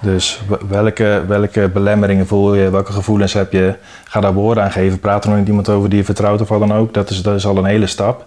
Dus 0.00 0.40
welke, 0.68 1.24
welke 1.26 1.68
belemmeringen 1.68 2.26
voel 2.26 2.54
je, 2.54 2.70
welke 2.70 2.92
gevoelens 2.92 3.32
heb 3.32 3.52
je. 3.52 3.74
Ga 4.04 4.20
daar 4.20 4.34
woorden 4.34 4.64
aan 4.64 4.72
geven. 4.72 5.00
Praat 5.00 5.24
er 5.24 5.30
nog 5.30 5.38
met 5.38 5.48
iemand 5.48 5.68
over 5.68 5.88
die 5.88 5.98
je 5.98 6.04
vertrouwt 6.04 6.40
of 6.40 6.48
wat 6.48 6.60
dan 6.60 6.74
ook. 6.74 6.94
Dat 6.94 7.10
is, 7.10 7.22
dat 7.22 7.34
is 7.34 7.46
al 7.46 7.56
een 7.56 7.64
hele 7.64 7.86
stap. 7.86 8.26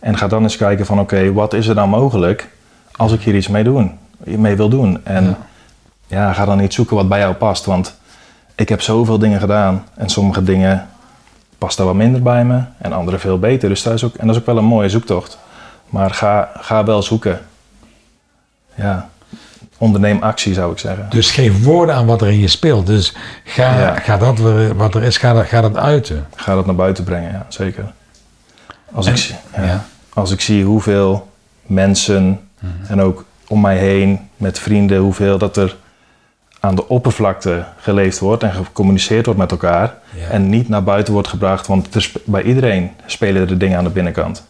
En 0.00 0.16
ga 0.18 0.28
dan 0.28 0.42
eens 0.42 0.56
kijken 0.56 0.86
van 0.86 1.00
oké, 1.00 1.32
wat 1.32 1.52
is 1.52 1.66
er 1.66 1.74
dan 1.74 1.88
mogelijk 1.88 2.48
als 2.96 3.12
ik 3.12 3.20
hier 3.20 3.34
iets 3.34 3.48
mee, 3.48 3.64
doen, 3.64 3.98
mee 4.24 4.56
wil 4.56 4.68
doen. 4.68 5.00
En 5.04 5.24
Ja. 5.24 5.36
ja. 6.06 6.32
ga 6.32 6.44
dan 6.44 6.60
iets 6.60 6.74
zoeken 6.76 6.96
wat 6.96 7.08
bij 7.08 7.18
jou 7.18 7.34
past. 7.34 7.64
Want 7.64 7.94
ik 8.54 8.68
heb 8.68 8.80
zoveel 8.80 9.18
dingen 9.18 9.40
gedaan 9.40 9.84
en 9.94 10.08
sommige 10.08 10.42
dingen 10.42 10.88
passen 11.64 11.84
wat 11.84 11.94
minder 11.94 12.22
bij 12.22 12.44
me 12.44 12.60
en 12.78 12.92
andere 12.92 13.18
veel 13.18 13.38
beter. 13.38 13.68
Dus 13.68 13.82
dat 13.82 13.92
is 13.92 14.04
ook, 14.04 14.14
en 14.14 14.26
dat 14.26 14.34
is 14.34 14.40
ook 14.40 14.46
wel 14.46 14.56
een 14.58 14.64
mooie 14.64 14.88
zoektocht. 14.88 15.38
Maar 15.88 16.10
ga, 16.10 16.50
ga 16.60 16.84
wel 16.84 17.02
zoeken. 17.02 17.40
Ja, 18.74 19.08
onderneem 19.78 20.22
actie 20.22 20.54
zou 20.54 20.72
ik 20.72 20.78
zeggen. 20.78 21.06
Dus 21.10 21.30
geef 21.30 21.64
woorden 21.64 21.94
aan 21.94 22.06
wat 22.06 22.20
er 22.22 22.28
in 22.28 22.38
je 22.38 22.48
speelt. 22.48 22.86
Dus 22.86 23.14
ga, 23.44 23.78
Ja. 23.80 23.94
ga 23.94 24.16
dat 24.16 24.38
wat 24.76 24.94
er 24.94 25.02
is, 25.02 25.16
ga 25.16 25.32
dat, 25.32 25.46
ga 25.46 25.60
dat 25.60 25.76
uiten. 25.76 26.26
Ga 26.34 26.54
dat 26.54 26.66
naar 26.66 26.74
buiten 26.74 27.04
brengen, 27.04 27.30
ja, 27.32 27.46
zeker. 27.48 27.92
Als 28.92 29.06
En- 29.06 29.12
ik, 29.14 29.34
ja. 29.56 29.64
Ja. 29.64 29.84
als 30.14 30.30
ik 30.30 30.40
zie 30.40 30.64
hoeveel 30.64 31.28
mensen 31.62 32.40
en 32.88 33.00
ook 33.00 33.24
om 33.48 33.60
mij 33.60 33.76
heen 33.78 34.28
met 34.36 34.58
vrienden, 34.58 34.98
hoeveel 34.98 35.38
dat 35.38 35.56
er 35.56 35.76
aan 36.64 36.74
de 36.74 36.88
oppervlakte 36.88 37.64
geleefd 37.76 38.18
wordt 38.18 38.42
en 38.42 38.52
gecommuniceerd 38.52 39.24
wordt 39.24 39.40
met 39.40 39.50
elkaar. 39.50 39.94
Ja. 40.16 40.28
En 40.28 40.48
niet 40.48 40.68
naar 40.68 40.82
buiten 40.82 41.12
wordt 41.12 41.28
gebracht, 41.28 41.66
want 41.66 41.88
bij 42.24 42.42
iedereen 42.42 42.90
spelen 43.06 43.40
er 43.40 43.46
de 43.46 43.56
dingen 43.56 43.78
aan 43.78 43.84
de 43.84 43.90
binnenkant. 43.90 44.46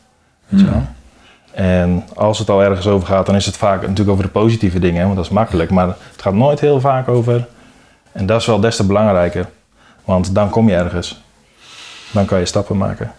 Weet 0.48 0.60
je 0.60 0.66
wel? 0.66 0.82
En 1.52 2.04
als 2.14 2.38
het 2.38 2.50
al 2.50 2.62
ergens 2.62 2.86
over 2.86 3.06
gaat, 3.06 3.26
dan 3.26 3.34
is 3.34 3.46
het 3.46 3.56
vaak 3.56 3.80
natuurlijk 3.80 4.10
over 4.10 4.24
de 4.24 4.30
positieve 4.30 4.78
dingen, 4.78 5.04
want 5.04 5.16
dat 5.16 5.24
is 5.24 5.30
makkelijk. 5.30 5.70
Maar 5.70 5.86
het 5.86 6.22
gaat 6.22 6.34
nooit 6.34 6.60
heel 6.60 6.80
vaak 6.80 7.08
over. 7.08 7.46
En 8.12 8.26
dat 8.26 8.40
is 8.40 8.46
wel 8.46 8.60
des 8.60 8.76
te 8.76 8.86
belangrijker, 8.86 9.48
want 10.04 10.34
dan 10.34 10.50
kom 10.50 10.68
je 10.68 10.74
ergens. 10.74 11.22
Dan 12.10 12.24
kan 12.24 12.38
je 12.38 12.46
stappen 12.46 12.76
maken. 12.76 13.12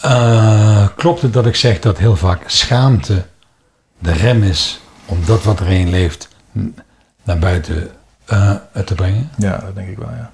Eh, 0.00 0.86
klopt 0.96 1.22
het 1.22 1.32
dat 1.32 1.46
ik 1.46 1.56
zeg 1.56 1.78
dat 1.78 1.98
heel 1.98 2.16
vaak 2.16 2.42
schaamte 2.46 3.24
de 3.98 4.12
rem 4.12 4.42
is 4.42 4.80
om 5.06 5.18
dat 5.26 5.44
wat 5.44 5.60
er 5.60 5.68
in 5.68 5.90
leeft 5.90 6.28
naar 7.22 7.38
buiten 7.38 7.90
eh, 8.26 8.54
te 8.84 8.94
brengen? 8.94 9.30
Ja, 9.36 9.56
dat 9.56 9.74
denk 9.74 9.88
ik 9.88 9.98
wel, 9.98 10.10
ja. 10.10 10.30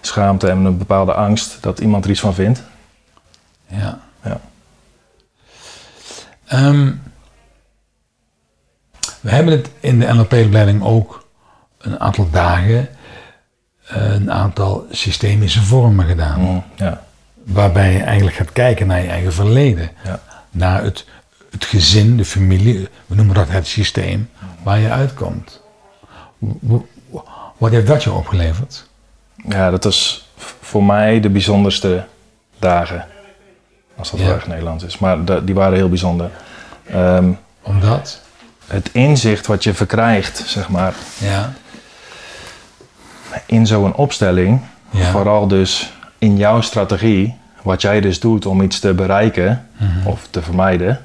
Schaamte 0.00 0.48
en 0.48 0.64
een 0.64 0.78
bepaalde 0.78 1.14
angst 1.14 1.62
dat 1.62 1.78
iemand 1.78 2.04
er 2.04 2.10
iets 2.10 2.20
van 2.20 2.34
vindt. 2.34 2.62
Ja. 3.66 4.00
Ja. 4.24 4.40
Ehm, 6.46 6.92
we 9.20 9.30
hebben 9.30 9.52
het 9.52 9.70
in 9.80 9.98
de 9.98 10.12
NLP-opleiding 10.12 10.82
ook 10.82 11.28
een 11.78 12.00
aantal 12.00 12.30
dagen 12.30 12.88
eh, 13.86 14.12
een 14.12 14.32
aantal 14.32 14.86
systemische 14.90 15.62
vormen 15.62 16.06
gedaan. 16.06 16.40
Mm, 16.40 16.64
ja, 16.74 17.02
Waarbij 17.44 17.92
je 17.92 18.02
eigenlijk 18.02 18.36
gaat 18.36 18.52
kijken 18.52 18.86
naar 18.86 19.02
je 19.02 19.08
eigen 19.08 19.32
verleden. 19.32 19.90
ja. 20.04 20.20
Naar 20.50 20.82
het, 20.82 21.04
het 21.50 21.64
gezin, 21.64 22.16
de 22.16 22.24
familie, 22.24 22.88
we 23.06 23.14
noemen 23.14 23.34
dat 23.34 23.48
het 23.48 23.66
systeem, 23.66 24.30
waar 24.62 24.78
je 24.78 24.90
uitkomt. 24.90 25.59
Wat 27.58 27.70
heeft 27.70 27.86
dat 27.86 28.02
je 28.02 28.12
opgeleverd? 28.12 28.86
ja, 29.48 29.70
dat 29.70 29.84
was 29.84 30.28
v- 30.36 30.52
voor 30.60 30.84
mij 30.84 31.20
de 31.20 31.28
bijzonderste 31.30 32.04
dagen. 32.58 33.06
Als 33.96 34.10
dat 34.10 34.20
Ja. 34.20 34.34
echt 34.34 34.46
Nederlands 34.46 34.84
is. 34.84 34.98
Maar 34.98 35.44
die 35.44 35.54
waren 35.54 35.74
heel 35.76 35.88
bijzonder. 35.88 36.30
Ehm, 36.86 37.30
Omdat? 37.62 38.20
het 38.66 38.88
inzicht 38.92 39.46
wat 39.46 39.64
je 39.64 39.74
verkrijgt, 39.74 40.42
zeg 40.46 40.68
maar, 40.68 40.94
Ja. 41.18 41.52
in 43.46 43.66
zo'n 43.66 43.94
opstelling. 43.94 44.60
Ja. 44.90 45.10
Vooral 45.10 45.48
dus 45.48 45.92
in 46.18 46.36
jouw 46.36 46.60
strategie, 46.60 47.36
wat 47.62 47.82
jij 47.82 48.00
dus 48.00 48.20
doet 48.20 48.46
om 48.46 48.62
iets 48.62 48.78
te 48.78 48.94
bereiken 48.94 49.68
Mhm. 49.76 50.06
of 50.06 50.26
te 50.30 50.42
vermijden. 50.42 51.00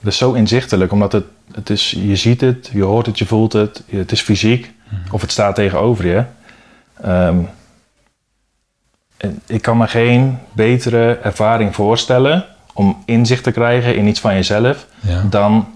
Dat 0.00 0.12
is 0.12 0.16
zo 0.18 0.32
inzichtelijk, 0.32 0.92
omdat 0.92 1.12
het, 1.12 1.24
het 1.52 1.70
is, 1.70 1.90
je 1.90 2.16
ziet 2.16 2.40
het, 2.40 2.70
je 2.72 2.82
hoort 2.82 3.06
het, 3.06 3.18
je 3.18 3.26
voelt 3.26 3.52
het, 3.52 3.82
het 3.86 4.12
is 4.12 4.20
fysiek 4.20 4.72
of 5.10 5.20
het 5.20 5.30
staat 5.32 5.54
tegenover 5.54 6.06
je. 6.06 6.24
Ehm, 7.02 7.38
en 9.16 9.40
ik 9.46 9.62
kan 9.62 9.76
me 9.76 9.86
geen 9.86 10.38
betere 10.52 11.14
ervaring 11.14 11.74
voorstellen 11.74 12.44
om 12.72 13.02
inzicht 13.06 13.42
te 13.42 13.50
krijgen 13.50 13.96
in 13.96 14.06
iets 14.06 14.20
van 14.20 14.34
jezelf 14.34 14.86
Ja. 15.00 15.22
dan 15.30 15.68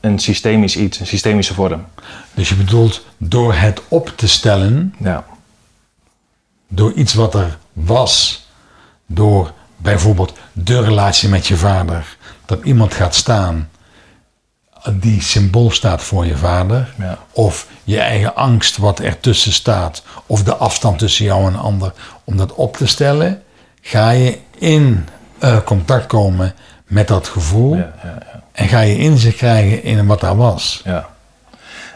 een 0.00 0.18
systemisch 0.18 0.76
iets, 0.76 1.00
een 1.00 1.06
systemische 1.06 1.54
vorm. 1.54 1.84
Dus 2.34 2.48
je 2.48 2.54
bedoelt 2.54 3.06
door 3.16 3.54
het 3.54 3.82
op 3.88 4.12
te 4.16 4.28
stellen, 4.28 4.94
Ja, 4.98 5.24
door 6.68 6.92
iets 6.92 7.14
wat 7.14 7.34
er 7.34 7.58
was, 7.72 8.46
door 9.06 9.52
bijvoorbeeld 9.76 10.32
de 10.52 10.80
relatie 10.80 11.28
met 11.28 11.46
je 11.46 11.56
vader, 11.56 12.16
dat 12.46 12.64
iemand 12.64 12.94
gaat 12.94 13.14
staan 13.14 13.70
die 14.90 15.22
symbool 15.22 15.70
staat 15.70 16.02
voor 16.02 16.26
je 16.26 16.36
vader, 16.36 16.94
Ja. 16.98 17.18
of 17.32 17.66
je 17.84 18.00
eigen 18.00 18.36
angst 18.36 18.76
wat 18.76 19.00
ertussen 19.00 19.52
staat, 19.52 20.02
of 20.26 20.42
de 20.42 20.54
afstand 20.56 20.98
tussen 20.98 21.24
jou 21.24 21.46
en 21.46 21.56
ander, 21.58 21.92
om 22.24 22.36
dat 22.36 22.54
op 22.54 22.76
te 22.76 22.86
stellen, 22.86 23.42
ga 23.80 24.10
je 24.10 24.38
in 24.58 25.08
eh, 25.38 25.56
contact 25.64 26.06
komen 26.06 26.54
met 26.86 27.08
dat 27.08 27.28
gevoel 27.28 27.74
ja, 27.76 27.92
ja, 28.02 28.08
ja. 28.32 28.42
en 28.52 28.68
ga 28.68 28.80
je 28.80 28.98
inzicht 28.98 29.36
krijgen 29.36 29.82
in 29.82 30.06
wat 30.06 30.20
daar 30.20 30.36
was. 30.36 30.80
Ja. 30.84 31.08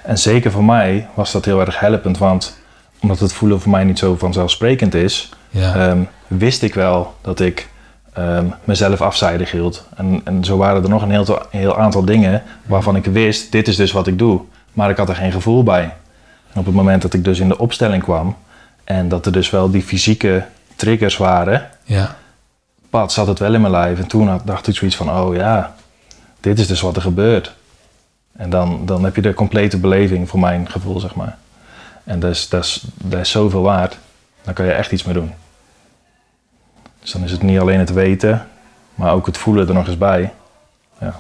En 0.03 0.19
zeker 0.19 0.51
voor 0.51 0.65
mij 0.65 1.09
was 1.15 1.33
dat 1.33 1.45
heel 1.45 1.61
erg 1.61 1.81
helpend, 1.81 2.19
want 2.19 2.57
omdat 3.01 3.19
het 3.21 3.33
voelen 3.33 3.61
voor 3.61 3.71
mij 3.71 3.85
niet 3.85 3.99
zo 3.99 4.17
vanzelfsprekend 4.17 4.95
is, 4.95 5.29
ehm, 5.53 6.03
wist 6.27 6.63
ik 6.63 6.75
wel 6.75 7.15
dat 7.23 7.41
ik 7.41 7.69
ehm, 8.17 8.47
mezelf 8.65 9.01
afzijdig 9.01 9.51
hield. 9.51 9.85
En, 9.97 10.21
en 10.25 10.45
zo 10.45 10.57
waren 10.57 10.83
er 10.83 10.89
nog 10.89 11.03
een 11.03 11.11
heel, 11.11 11.47
heel 11.51 11.79
aantal 11.79 12.05
dingen 12.05 12.43
waarvan 12.67 12.97
ik 12.97 13.05
wist, 13.05 13.53
dit 13.53 13.69
is 13.69 13.77
dus 13.77 13.93
wat 13.93 14.07
ik 14.07 14.19
doe. 14.19 14.41
Maar 14.73 14.91
ik 14.91 14.97
had 14.97 15.09
er 15.09 15.15
geen 15.15 15.33
gevoel 15.33 15.63
bij. 15.63 15.83
En 16.53 16.61
op 16.61 16.67
het 16.67 16.75
moment 16.75 17.03
dat 17.03 17.15
ik 17.15 17.25
dus 17.25 17.39
in 17.39 17.49
de 17.49 17.59
opstelling 17.59 18.03
kwam 18.03 18.37
en 18.85 19.09
dat 19.09 19.27
er 19.27 19.33
dus 19.33 19.51
wel 19.51 19.71
die 19.71 19.83
fysieke 19.83 20.45
triggers 20.77 21.17
waren, 21.17 21.69
ja. 21.85 22.17
pad 22.91 23.13
zat 23.13 23.27
het 23.27 23.39
wel 23.39 23.55
in 23.55 23.61
mijn 23.61 23.73
lijf. 23.73 23.99
En 23.99 24.07
toen 24.07 24.29
had, 24.29 24.47
dacht 24.47 24.67
ik 24.67 24.77
zoiets 24.77 24.97
van, 24.97 25.11
oh 25.11 25.35
ja, 25.35 25.75
dit 26.41 26.59
is 26.59 26.67
dus 26.67 26.81
wat 26.81 26.97
er 26.97 27.03
gebeurt. 27.03 27.55
En 28.37 28.51
dan, 28.51 28.87
dan 28.87 29.05
heb 29.05 29.17
je 29.17 29.23
de 29.23 29.35
complete 29.35 29.79
beleving 29.79 30.29
voor 30.29 30.41
mijn 30.41 30.71
gevoel, 30.71 31.01
zeg 31.01 31.15
maar. 31.15 31.37
En 32.05 32.21
dat 32.21 32.31
is, 32.31 32.49
dat, 32.49 32.65
is, 32.65 32.85
dat 32.95 33.21
is 33.21 33.31
zoveel 33.31 33.63
waard. 33.63 33.99
Dan 34.43 34.55
kan 34.55 34.65
je 34.65 34.73
echt 34.73 34.93
iets 34.93 35.05
mee 35.05 35.15
doen. 35.15 35.33
Dus 37.07 37.15
dan 37.15 37.25
is 37.25 37.31
het 37.33 37.43
niet 37.43 37.59
alleen 37.59 37.79
het 37.79 37.93
weten, 37.93 38.47
maar 38.95 39.13
ook 39.13 39.27
het 39.27 39.39
voelen 39.39 39.69
er 39.69 39.75
nog 39.75 39.87
eens 39.87 39.99
bij. 39.99 40.33
Ja, 41.01 41.15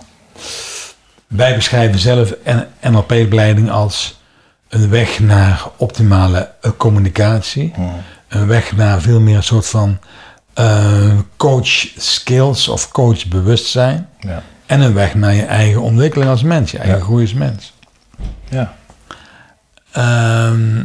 Wij 1.26 1.55
beschrijven 1.55 1.99
zelf 1.99 2.35
NLP-opleiding 2.81 3.71
als 3.71 4.21
een 4.69 4.90
weg 4.90 5.19
naar 5.21 5.62
optimale 5.76 6.50
eh, 6.61 6.71
communicatie. 6.76 7.73
Een 8.28 8.47
weg 8.47 8.76
naar 8.76 9.00
veel 9.00 9.21
meer 9.21 9.37
een 9.37 9.43
soort 9.43 9.66
van 9.66 9.99
eh, 10.55 11.19
coach 11.37 11.66
skills 11.97 12.69
of 12.69 12.90
coach 12.93 13.26
bewustzijn. 13.28 14.09
ja, 14.21 14.43
En 14.66 14.81
een 14.81 14.95
weg 14.95 15.14
naar 15.14 15.35
je 15.35 15.45
eigen 15.45 15.81
ontwikkeling 15.81 16.31
als 16.31 16.43
mens, 16.43 16.71
je 16.71 16.78
eigen 16.78 16.99
Ja. 16.99 17.05
groei 17.05 17.23
als 17.23 17.35
mens. 17.35 17.73
ja. 18.49 18.75
Ehm, 19.93 20.85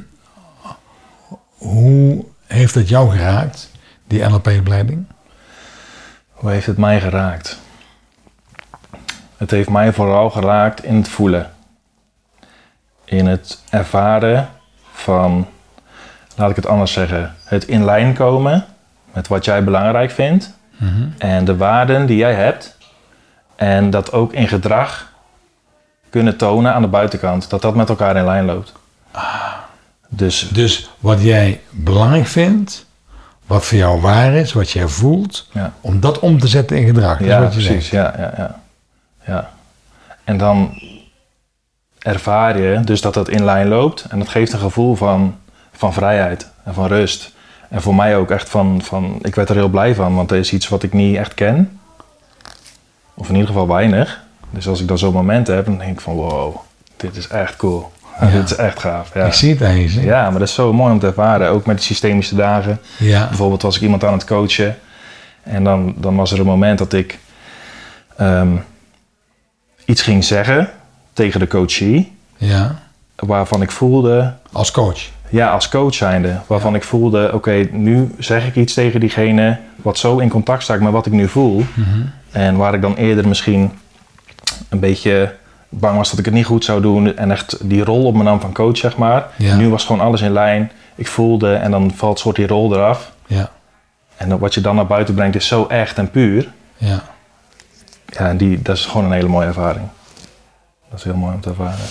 hoe 1.58 2.25
heeft 2.48 2.75
het 2.75 2.89
jou 2.89 3.12
geraakt, 3.12 3.71
die 4.12 4.27
NLP-opleiding? 4.30 5.06
Hoe 6.32 6.51
heeft 6.51 6.65
het 6.65 6.77
mij 6.77 7.01
geraakt? 7.01 7.60
Het 9.38 9.51
heeft 9.51 9.70
mij 9.70 9.94
vooral 9.94 10.30
geraakt 10.30 10.84
in 10.84 10.96
het 10.96 11.08
voelen. 11.08 11.51
In 13.06 13.25
het 13.25 13.63
ervaren 13.70 14.50
van, 14.94 15.48
laat 16.36 16.50
ik 16.50 16.56
het 16.56 16.65
anders 16.65 16.91
zeggen, 16.94 17.36
het 17.44 17.68
in 17.68 17.86
lijn 17.86 18.13
komen 18.13 18.65
met 19.13 19.27
wat 19.27 19.46
jij 19.46 19.63
belangrijk 19.63 20.12
vindt 20.12 20.53
en 21.18 21.46
de 21.46 21.58
waarden 21.58 22.06
die 22.06 22.18
jij 22.18 22.34
hebt. 22.34 22.77
En 23.56 23.89
dat 23.89 24.12
ook 24.12 24.34
in 24.34 24.48
gedrag 24.48 25.12
kunnen 26.10 26.38
tonen 26.38 26.74
aan 26.74 26.82
de 26.82 26.88
buitenkant, 26.88 27.50
dat 27.50 27.62
dat 27.62 27.75
met 27.75 27.89
elkaar 27.89 28.15
in 28.15 28.25
lijn 28.25 28.46
loopt. 28.46 28.74
Dus 30.10 30.50
Dus 30.50 30.89
wat 31.00 31.22
jij 31.22 31.62
belangrijk 31.70 32.27
vindt, 32.27 32.86
wat 33.51 33.65
voor 33.65 33.77
jou 33.77 34.01
waar 34.01 34.34
is, 34.34 34.53
wat 34.53 34.72
jij 34.72 34.88
voelt, 34.88 35.48
ja. 35.51 35.74
om 35.81 36.00
dat 36.00 36.20
om 36.20 36.39
te 36.39 36.48
zetten 36.48 36.77
in 36.77 36.86
gedrag. 36.86 37.17
Dat 37.17 37.27
is 37.27 37.27
Ja, 37.27 37.41
wat 37.41 37.53
je 37.53 37.60
precies. 37.60 37.89
Ja, 37.89 38.13
ja, 38.17 38.34
ja. 38.38 38.60
ja. 39.25 39.50
En 40.24 40.38
dan 40.38 40.81
ervaar 42.00 42.60
je 42.60 42.79
dus 42.79 43.01
dat 43.01 43.13
dat 43.13 43.29
in 43.29 43.43
lijn 43.43 43.67
loopt. 43.67 44.05
En 44.10 44.20
dat 44.20 44.29
geeft 44.29 44.53
een 44.53 44.60
gevoel 44.60 44.96
van, 44.96 45.38
van 45.72 45.93
vrijheid 45.93 46.50
en 46.63 46.74
van 46.74 46.88
rust. 46.88 47.34
En 47.70 47.81
voor 47.81 47.96
mij 47.96 48.17
ook 48.17 48.31
echt 48.31 48.50
van, 48.50 48.81
van, 48.81 49.20
ik 49.22 49.36
werd 49.36 49.50
er 49.50 49.55
heel 49.55 49.70
blij 49.70 49.96
van, 49.96 50.15
want 50.15 50.31
er 50.31 50.38
is 50.38 50.53
iets 50.53 50.70
wat 50.70 50.84
ik 50.84 50.93
niet 50.93 51.17
echt 51.17 51.34
ken. 51.34 51.79
Of 53.13 53.27
in 53.27 53.34
ieder 53.34 53.50
geval 53.50 53.67
weinig. 53.67 54.24
Dus 54.50 54.67
als 54.67 54.81
ik 54.81 54.88
dan 54.88 54.98
zo'n 54.98 55.13
moment 55.13 55.48
heb, 55.48 55.65
dan 55.65 55.77
denk 55.77 55.91
ik 55.91 56.01
van 56.01 56.13
wow, 56.13 56.55
dit 56.98 57.15
is 57.15 57.27
echt 57.27 57.55
cool. 57.55 57.91
Ja. 58.20 58.30
dit 58.30 58.44
is 58.51 58.56
echt 58.56 58.80
gaaf. 58.80 59.13
Ja. 59.13 59.25
Ik 59.25 59.34
zie 59.34 59.56
het 59.56 59.91
zie. 59.91 60.01
ja, 60.03 60.22
maar 60.30 60.39
dat 60.39 60.48
is 60.48 60.53
zo 60.53 60.74
mooi 60.74 60.91
om 60.94 61.00
te 61.00 61.08
ervaren. 61.08 61.50
Ook 61.50 61.65
met 61.65 61.77
de 61.77 61.84
systemische 61.84 62.36
dagen. 62.36 62.80
Ja. 62.98 63.27
Bijvoorbeeld 63.27 63.62
was 63.62 63.75
ik 63.75 63.82
iemand 63.82 64.03
aan 64.03 64.13
het 64.13 64.25
coachen 64.25 64.77
en 65.44 65.63
dan, 65.63 65.94
dan 65.98 66.15
was 66.15 66.32
er 66.32 66.39
een 66.39 66.46
moment 66.46 66.77
dat 66.77 66.94
ik 66.94 67.20
ehm, 68.18 68.56
iets 69.86 70.01
ging 70.01 70.24
zeggen 70.24 70.70
tegen 71.13 71.39
de 71.39 71.48
coachie, 71.48 72.12
ja. 72.38 72.75
waarvan 73.15 73.62
ik 73.62 73.72
voelde, 73.72 74.34
Als 74.51 74.72
coach. 74.72 75.00
ja, 75.30 75.51
als 75.51 75.70
coach 75.70 75.94
zijnde, 75.94 76.39
waarvan 76.48 76.75
ik 76.75 76.84
voelde, 76.84 77.32
oké, 77.34 77.68
nu 77.72 78.15
zeg 78.20 78.48
ik 78.48 78.56
iets 78.56 78.74
tegen 78.74 79.00
diegene 79.00 79.58
wat 79.75 79.98
zo 79.98 80.18
in 80.18 80.30
contact 80.30 80.63
staat 80.63 80.80
met 80.80 80.91
wat 80.91 81.06
ik 81.06 81.12
nu 81.12 81.27
voel. 81.27 81.65
En 82.32 82.56
waar 82.58 82.74
ik 82.74 82.82
dan 82.82 82.96
eerder 82.96 83.27
misschien 83.27 83.72
een 84.70 84.80
beetje 84.80 85.36
bang 85.74 85.98
was 85.98 86.10
dat 86.10 86.20
ik 86.20 86.25
het 86.25 86.34
niet 86.34 86.46
goed 86.46 86.66
zou 86.66 86.82
doen 86.82 87.18
en 87.18 87.32
echt 87.32 87.70
die 87.70 87.84
rol 87.84 88.06
op 88.06 88.16
me 88.16 88.24
nam 88.24 88.40
van 88.40 88.54
coach, 88.54 88.78
zeg 88.78 88.98
maar. 88.98 89.28
Ja. 89.38 89.56
Nu 89.56 89.70
was 89.70 89.86
gewoon 89.86 90.01
alles 90.01 90.22
in 90.22 90.32
lijn. 90.32 90.72
Ik 90.96 91.08
voelde 91.08 91.54
en 91.54 91.72
dan 91.72 91.92
valt 91.96 92.20
soort 92.20 92.36
die 92.36 92.48
rol 92.48 92.74
eraf. 92.75 93.12
Ja. 93.28 93.51
En 94.18 94.40
wat 94.40 94.54
je 94.54 94.62
dan 94.62 94.75
naar 94.75 94.88
buiten 94.88 95.13
brengt 95.16 95.36
is 95.36 95.48
zo 95.48 95.66
echt 95.66 95.98
en 95.98 96.12
puur. 96.12 96.51
Ja. 96.78 97.04
Ja, 98.06 98.28
en 98.28 98.38
die, 98.38 98.62
dat 98.62 98.75
is 98.78 98.86
gewoon 98.86 99.06
een 99.06 99.12
hele 99.12 99.28
mooie 99.28 99.48
ervaring. 99.48 99.86
Dat 100.90 101.00
is 101.00 101.04
heel 101.06 101.16
mooi 101.16 101.34
om 101.34 101.42
te 101.42 101.50
ervaren. 101.50 101.86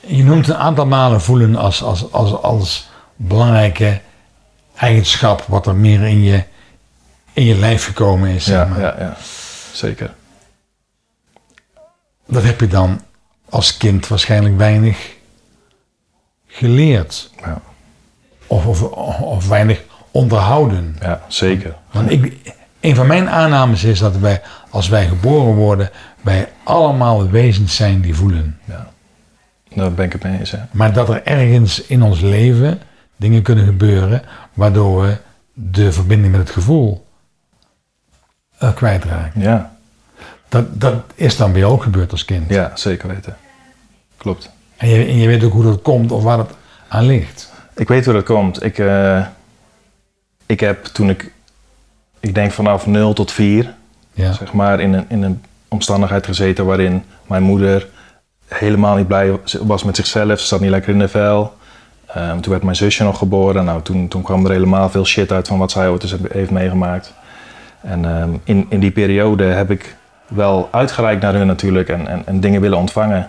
Je 0.00 0.24
noemt 0.24 0.48
een 0.48 0.56
aantal 0.56 0.86
malen 0.86 1.20
voelen 1.20 1.56
als, 1.56 1.82
als, 1.82 2.12
als, 2.12 2.42
als 2.42 2.88
belangrijke 3.16 4.00
eigenschap 4.76 5.44
wat 5.48 5.66
er 5.66 5.74
meer 5.74 6.02
in 6.02 6.22
je, 6.22 6.44
in 7.32 7.44
je 7.44 7.54
lijf 7.58 7.84
gekomen 7.84 8.30
is. 8.30 8.44
zeg 8.44 8.56
Ja, 8.56 8.64
maar. 8.64 8.80
ja, 8.80 8.94
ja, 8.98 9.16
zeker. 9.72 10.10
Dat 12.28 12.42
heb 12.42 12.60
je 12.60 12.66
dan 12.66 13.00
als 13.48 13.76
kind 13.76 14.08
waarschijnlijk 14.08 14.56
weinig 14.56 15.16
geleerd. 16.46 17.30
Ja, 17.40 17.60
Of, 18.46 18.66
of, 18.66 18.82
of 19.20 19.48
weinig 19.48 19.84
onderhouden. 20.10 20.96
ja 21.00 21.22
zeker. 21.28 21.74
Want 21.92 22.10
ik, 22.10 22.36
een 22.80 22.94
van 22.94 23.06
mijn 23.06 23.28
aannames 23.30 23.84
is 23.84 23.98
dat 23.98 24.16
wij, 24.16 24.42
als 24.70 24.88
wij 24.88 25.06
geboren 25.06 25.54
worden, 25.54 25.90
wij 26.20 26.48
allemaal 26.64 27.30
wezens 27.30 27.76
zijn 27.76 28.00
die 28.00 28.14
voelen. 28.14 28.58
Ja. 28.64 28.88
Daar 29.74 29.92
ben 29.92 30.04
ik 30.04 30.12
het 30.12 30.22
mee 30.22 30.38
eens. 30.38 30.50
Hè. 30.50 30.58
Maar 30.70 30.92
dat 30.92 31.08
er 31.08 31.22
ergens 31.24 31.82
in 31.82 32.02
ons 32.02 32.20
leven 32.20 32.80
dingen 33.16 33.42
kunnen 33.42 33.64
gebeuren 33.64 34.22
waardoor 34.52 35.02
we 35.02 35.16
de 35.52 35.92
verbinding 35.92 36.32
met 36.32 36.40
het 36.40 36.50
gevoel 36.50 37.06
eh, 38.58 38.74
kwijtraken. 38.74 39.40
Ja, 39.40 39.76
Dat, 40.48 40.80
dat 40.80 40.94
is 41.14 41.36
dan 41.36 41.50
bij 41.52 41.60
jou 41.60 41.72
ook 41.72 41.82
gebeurd 41.82 42.10
als 42.12 42.24
kind. 42.24 42.50
ja, 42.50 42.70
zeker 42.74 43.08
weten. 43.08 43.36
Klopt. 44.16 44.50
En, 44.76 44.88
je, 44.88 45.04
en 45.04 45.16
je 45.16 45.26
weet 45.26 45.44
ook 45.44 45.52
hoe 45.52 45.62
dat 45.62 45.82
komt 45.82 46.12
of 46.12 46.22
waar 46.22 46.38
het 46.38 46.50
aan 46.88 47.06
ligt. 47.06 47.52
Ik 47.74 47.88
weet 47.88 48.04
hoe 48.04 48.14
dat 48.14 48.24
komt. 48.24 48.62
Ik, 48.64 48.78
eh, 48.78 49.26
ik 50.46 50.60
heb 50.60 50.84
toen 50.84 51.10
ik, 51.10 51.32
ik 52.20 52.34
denk 52.34 52.52
vanaf 52.52 52.86
0 52.86 53.12
tot 53.12 53.32
4, 53.32 53.74
Ja. 54.12 54.32
zeg 54.32 54.52
maar, 54.52 54.80
in 54.80 54.92
een, 54.92 55.04
in 55.08 55.22
een 55.22 55.42
omstandigheid 55.68 56.26
gezeten 56.26 56.64
waarin 56.66 57.02
mijn 57.26 57.42
moeder 57.42 57.88
helemaal 58.46 58.96
niet 58.96 59.06
blij 59.06 59.38
was 59.60 59.82
met 59.84 59.96
zichzelf. 59.96 60.40
Ze 60.40 60.46
zat 60.46 60.60
niet 60.60 60.70
lekker 60.70 60.92
in 60.92 60.98
de 60.98 61.08
vel. 61.08 61.56
Ehm, 62.06 62.40
toen 62.40 62.52
werd 62.52 62.62
mijn 62.64 62.76
zusje 62.76 63.04
nog 63.04 63.18
geboren. 63.18 63.64
Nou, 63.64 63.82
toen, 63.82 64.08
toen 64.08 64.22
kwam 64.22 64.44
er 64.44 64.50
helemaal 64.50 64.90
veel 64.90 65.04
shit 65.06 65.32
uit 65.32 65.48
van 65.48 65.58
wat 65.58 65.70
zij 65.70 65.88
ooit 65.88 66.02
eens 66.02 66.14
heeft 66.32 66.50
meegemaakt. 66.50 67.14
En 67.80 68.04
ehm, 68.04 68.30
in, 68.44 68.66
in 68.68 68.80
die 68.80 68.90
periode 68.90 69.44
heb 69.44 69.70
ik 69.70 69.96
wel 70.28 70.68
uitgereikt 70.72 71.22
naar 71.22 71.34
hun 71.34 71.46
natuurlijk 71.46 71.88
en, 71.88 72.06
en, 72.08 72.22
en 72.26 72.40
dingen 72.40 72.60
willen 72.60 72.78
ontvangen. 72.78 73.28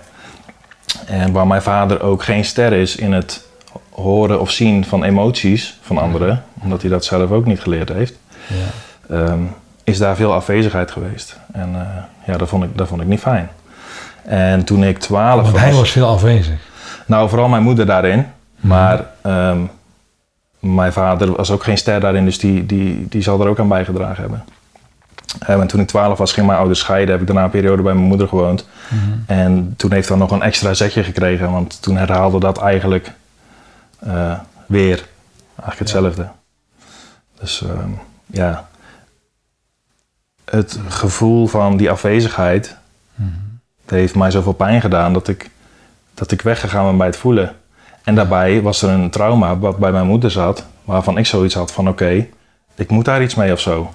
En 1.05 1.31
waar 1.31 1.47
mijn 1.47 1.61
vader 1.61 2.01
ook 2.01 2.23
geen 2.23 2.45
ster 2.45 2.73
is 2.73 2.95
in 2.95 3.13
het 3.13 3.47
horen 3.91 4.39
of 4.41 4.51
zien 4.51 4.85
van 4.85 5.03
emoties 5.03 5.77
van 5.81 5.97
anderen, 5.97 6.43
omdat 6.61 6.81
hij 6.81 6.89
dat 6.89 7.05
zelf 7.05 7.31
ook 7.31 7.45
niet 7.45 7.59
geleerd 7.61 7.89
heeft, 7.89 8.13
Ja. 8.47 9.15
ehm, 9.15 9.39
is 9.83 9.97
daar 9.97 10.15
veel 10.15 10.33
afwezigheid 10.33 10.91
geweest. 10.91 11.37
En 11.51 11.69
eh, 11.75 11.81
ja, 12.31 12.37
dat 12.37 12.49
vond, 12.49 12.63
ik, 12.63 12.77
dat 12.77 12.87
vond 12.87 13.01
ik 13.01 13.07
niet 13.07 13.19
fijn. 13.19 13.49
En 14.23 14.63
toen 14.63 14.83
ik 14.83 14.99
12 14.99 15.41
Want 15.41 15.57
hij 15.59 15.73
was 15.73 15.91
veel 15.91 16.07
afwezig. 16.07 16.59
nou, 17.05 17.29
vooral 17.29 17.47
mijn 17.49 17.63
moeder 17.63 17.85
daarin. 17.85 18.27
Maar 18.59 19.05
ehm, 19.21 19.57
mijn 20.59 20.93
vader 20.93 21.35
was 21.35 21.51
ook 21.51 21.63
geen 21.63 21.77
ster 21.77 21.99
daarin, 21.99 22.25
dus 22.25 22.39
die, 22.39 22.65
die, 22.65 23.05
die 23.09 23.21
zal 23.21 23.41
er 23.41 23.47
ook 23.47 23.59
aan 23.59 23.67
bijgedragen 23.67 24.21
hebben. 24.21 24.43
Eh, 25.39 25.59
en 25.59 25.67
toen 25.67 25.79
ik 25.79 25.87
12 25.87 26.17
was, 26.17 26.33
ging 26.33 26.45
mijn 26.45 26.57
ouders 26.57 26.79
scheiden. 26.79 27.11
Heb 27.11 27.21
ik 27.21 27.27
daarna 27.27 27.43
een 27.43 27.49
periode 27.49 27.81
bij 27.81 27.93
mijn 27.93 28.05
moeder 28.05 28.27
gewoond. 28.27 28.67
En 29.25 29.73
toen 29.77 29.91
heeft 29.91 30.09
hij 30.09 30.17
nog 30.17 30.31
een 30.31 30.41
extra 30.41 30.73
zetje 30.73 31.03
gekregen, 31.03 31.51
want 31.51 31.81
toen 31.81 31.97
herhaalde 31.97 32.39
dat 32.39 32.57
eigenlijk 32.57 33.11
eh, 33.99 34.39
weer. 34.65 35.07
Eigenlijk 35.55 35.79
hetzelfde. 35.79 36.27
Dus 37.39 37.63
ehm, 37.63 37.89
ja. 38.25 38.67
Het 40.45 40.79
gevoel 40.87 41.47
van 41.47 41.77
die 41.77 41.89
afwezigheid 41.89 42.77
het 43.89 43.97
heeft 43.97 44.15
mij 44.15 44.31
zoveel 44.31 44.53
pijn 44.53 44.81
gedaan 44.81 45.13
dat 45.13 45.27
ik, 45.27 45.49
dat 46.13 46.31
ik 46.31 46.41
weggegaan 46.41 46.85
ben 46.85 46.97
bij 46.97 47.07
het 47.07 47.17
voelen. 47.17 47.55
En 48.03 48.15
daarbij 48.15 48.61
was 48.61 48.81
er 48.81 48.89
een 48.89 49.09
trauma 49.09 49.57
wat 49.57 49.77
bij 49.77 49.91
mijn 49.91 50.07
moeder 50.07 50.31
zat, 50.31 50.65
waarvan 50.83 51.17
ik 51.17 51.25
zoiets 51.25 51.53
had 51.53 51.71
van 51.71 51.89
oké, 51.89 52.27
ik 52.75 52.89
moet 52.89 53.05
daar 53.05 53.23
iets 53.23 53.35
mee 53.35 53.51
of 53.51 53.59
zo. 53.59 53.93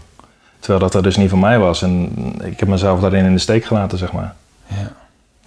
Terwijl 0.64 0.84
dat 0.84 0.94
er 0.94 1.02
dus 1.02 1.16
niet 1.16 1.30
van 1.30 1.38
mij 1.38 1.58
was. 1.58 1.82
En 1.82 2.12
ik 2.42 2.60
heb 2.60 2.68
mezelf 2.68 3.00
daarin 3.00 3.24
in 3.24 3.32
de 3.32 3.38
steek 3.38 3.64
gelaten, 3.64 3.98
zeg 3.98 4.12
maar. 4.12 4.34
Ja. 4.66 4.92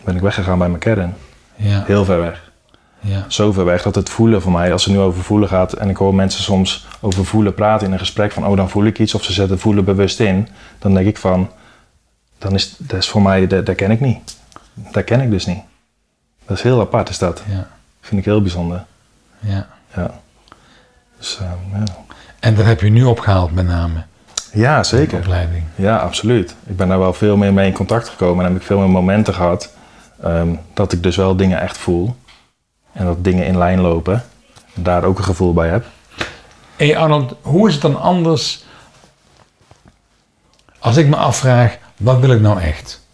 Ben 0.03 0.15
ik 0.15 0.21
weggegaan 0.21 0.57
bij 0.57 0.67
mijn 0.67 0.79
kern. 0.79 1.15
Ja. 1.55 1.83
Heel 1.85 2.05
ver 2.05 2.19
weg. 2.19 2.51
Ja. 2.99 3.25
Zo 3.27 3.51
ver 3.51 3.65
weg 3.65 3.81
dat 3.81 3.95
het 3.95 4.09
voelen 4.09 4.41
voor 4.41 4.51
mij, 4.51 4.71
als 4.71 4.85
het 4.85 4.93
nu 4.93 4.99
over 4.99 5.23
voelen 5.23 5.49
gaat... 5.49 5.73
en 5.73 5.89
ik 5.89 5.97
hoor 5.97 6.15
mensen 6.15 6.43
soms 6.43 6.87
over 7.01 7.25
voelen 7.25 7.53
praten 7.53 7.87
in 7.87 7.93
een 7.93 7.99
gesprek 7.99 8.31
van... 8.31 8.45
oh, 8.45 8.57
dan 8.57 8.69
voel 8.69 8.85
ik 8.85 8.99
iets 8.99 9.15
of 9.15 9.23
ze 9.23 9.33
zetten 9.33 9.59
voelen 9.59 9.85
bewust 9.85 10.19
in. 10.19 10.47
Dan 10.79 10.93
denk 10.93 11.07
ik 11.07 11.17
van, 11.17 11.49
dan 12.37 12.53
is 12.53 12.75
dat 12.77 12.99
is 12.99 13.09
voor 13.09 13.21
mij, 13.21 13.47
dat, 13.47 13.65
dat 13.65 13.75
ken 13.75 13.91
ik 13.91 13.99
niet. 13.99 14.37
Dat 14.73 15.03
ken 15.03 15.21
ik 15.21 15.29
dus 15.29 15.45
niet. 15.45 15.61
Dat 16.45 16.57
is 16.57 16.63
heel 16.63 16.79
apart, 16.79 17.09
is 17.09 17.17
dat. 17.17 17.43
Ja. 17.49 17.67
Vind 18.01 18.19
ik 18.19 18.25
heel 18.25 18.41
bijzonder. 18.41 18.85
Ja. 19.39 19.67
Ja. 19.95 20.19
Dus, 21.17 21.37
ehm, 21.41 21.79
ja. 21.79 21.95
En 22.39 22.55
dat 22.55 22.65
heb 22.65 22.81
je 22.81 22.89
nu 22.89 23.03
opgehaald 23.03 23.51
met 23.51 23.67
name. 23.67 24.03
Ja, 24.57 24.83
zeker. 24.83 25.17
opleiding. 25.17 25.63
Ja, 25.75 25.97
absoluut. 25.97 26.55
Ik 26.65 26.77
ben 26.77 26.87
daar 26.87 26.99
wel 26.99 27.13
veel 27.13 27.37
meer 27.37 27.53
mee 27.53 27.67
in 27.67 27.73
contact 27.73 28.09
gekomen 28.09 28.45
en 28.45 28.51
heb 28.51 28.61
ik 28.61 28.67
veel 28.67 28.79
meer 28.79 28.89
momenten 28.89 29.33
gehad 29.33 29.73
ehm, 30.23 30.55
dat 30.73 30.93
ik 30.93 31.03
dus 31.03 31.15
wel 31.15 31.35
dingen 31.35 31.61
echt 31.61 31.77
voel. 31.77 32.15
En 32.91 33.05
dat 33.05 33.23
dingen 33.23 33.45
in 33.45 33.57
lijn 33.57 33.81
lopen. 33.81 34.23
En 34.75 34.83
daar 34.83 35.03
ook 35.03 35.17
een 35.17 35.23
gevoel 35.23 35.53
bij 35.53 35.69
heb. 35.69 35.85
Hey 36.75 36.97
Arnold, 36.97 37.35
hoe 37.41 37.67
is 37.67 37.73
het 37.73 37.81
dan 37.81 38.01
anders 38.01 38.65
als 40.79 40.97
ik 40.97 41.07
me 41.07 41.15
afvraag, 41.15 41.77
wat 41.97 42.19
wil 42.19 42.31
ik 42.31 42.41
nou 42.41 42.61
echt? 42.61 43.05